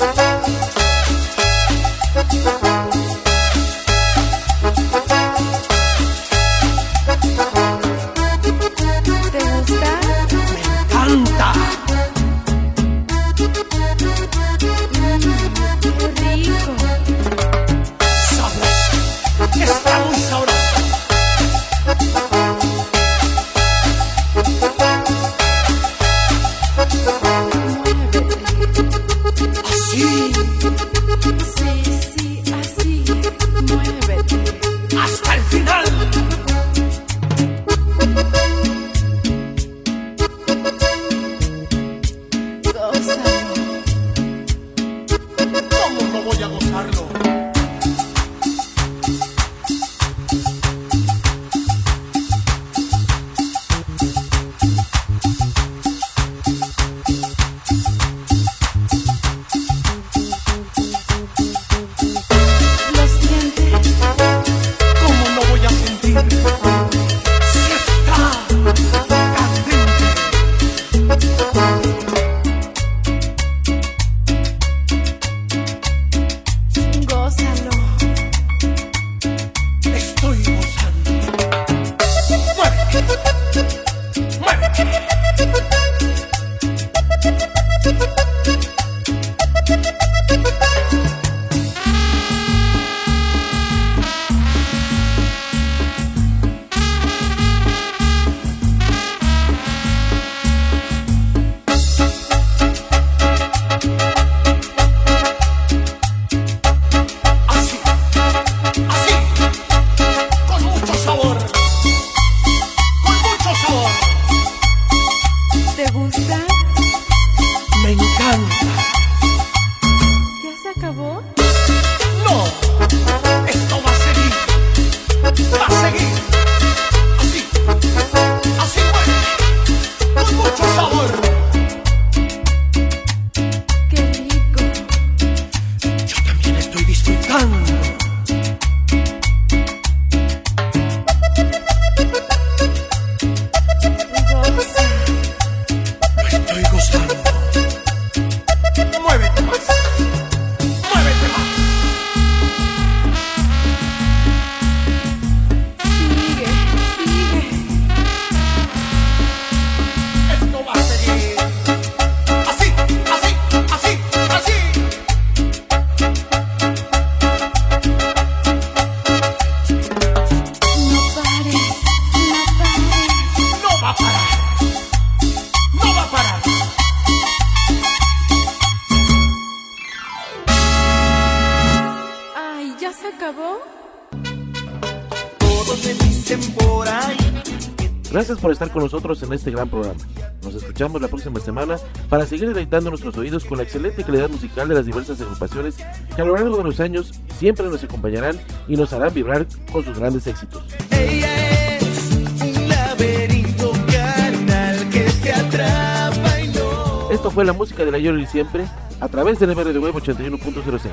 [188.60, 189.98] Estar con nosotros en este gran programa.
[190.44, 191.78] Nos escuchamos la próxima semana
[192.10, 195.78] para seguir deleitando nuestros oídos con la excelente calidad musical de las diversas agrupaciones
[196.14, 198.38] que a lo largo de los años siempre nos acompañarán
[198.68, 200.62] y nos harán vibrar con sus grandes éxitos.
[200.92, 207.12] Ella es un laberinto carnal que te atrapa y no.
[207.12, 208.66] Esto fue la música del ayer y siempre
[209.00, 210.90] a través del MR de Web 81.06,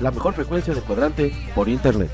[0.00, 2.10] la mejor frecuencia de cuadrante por internet.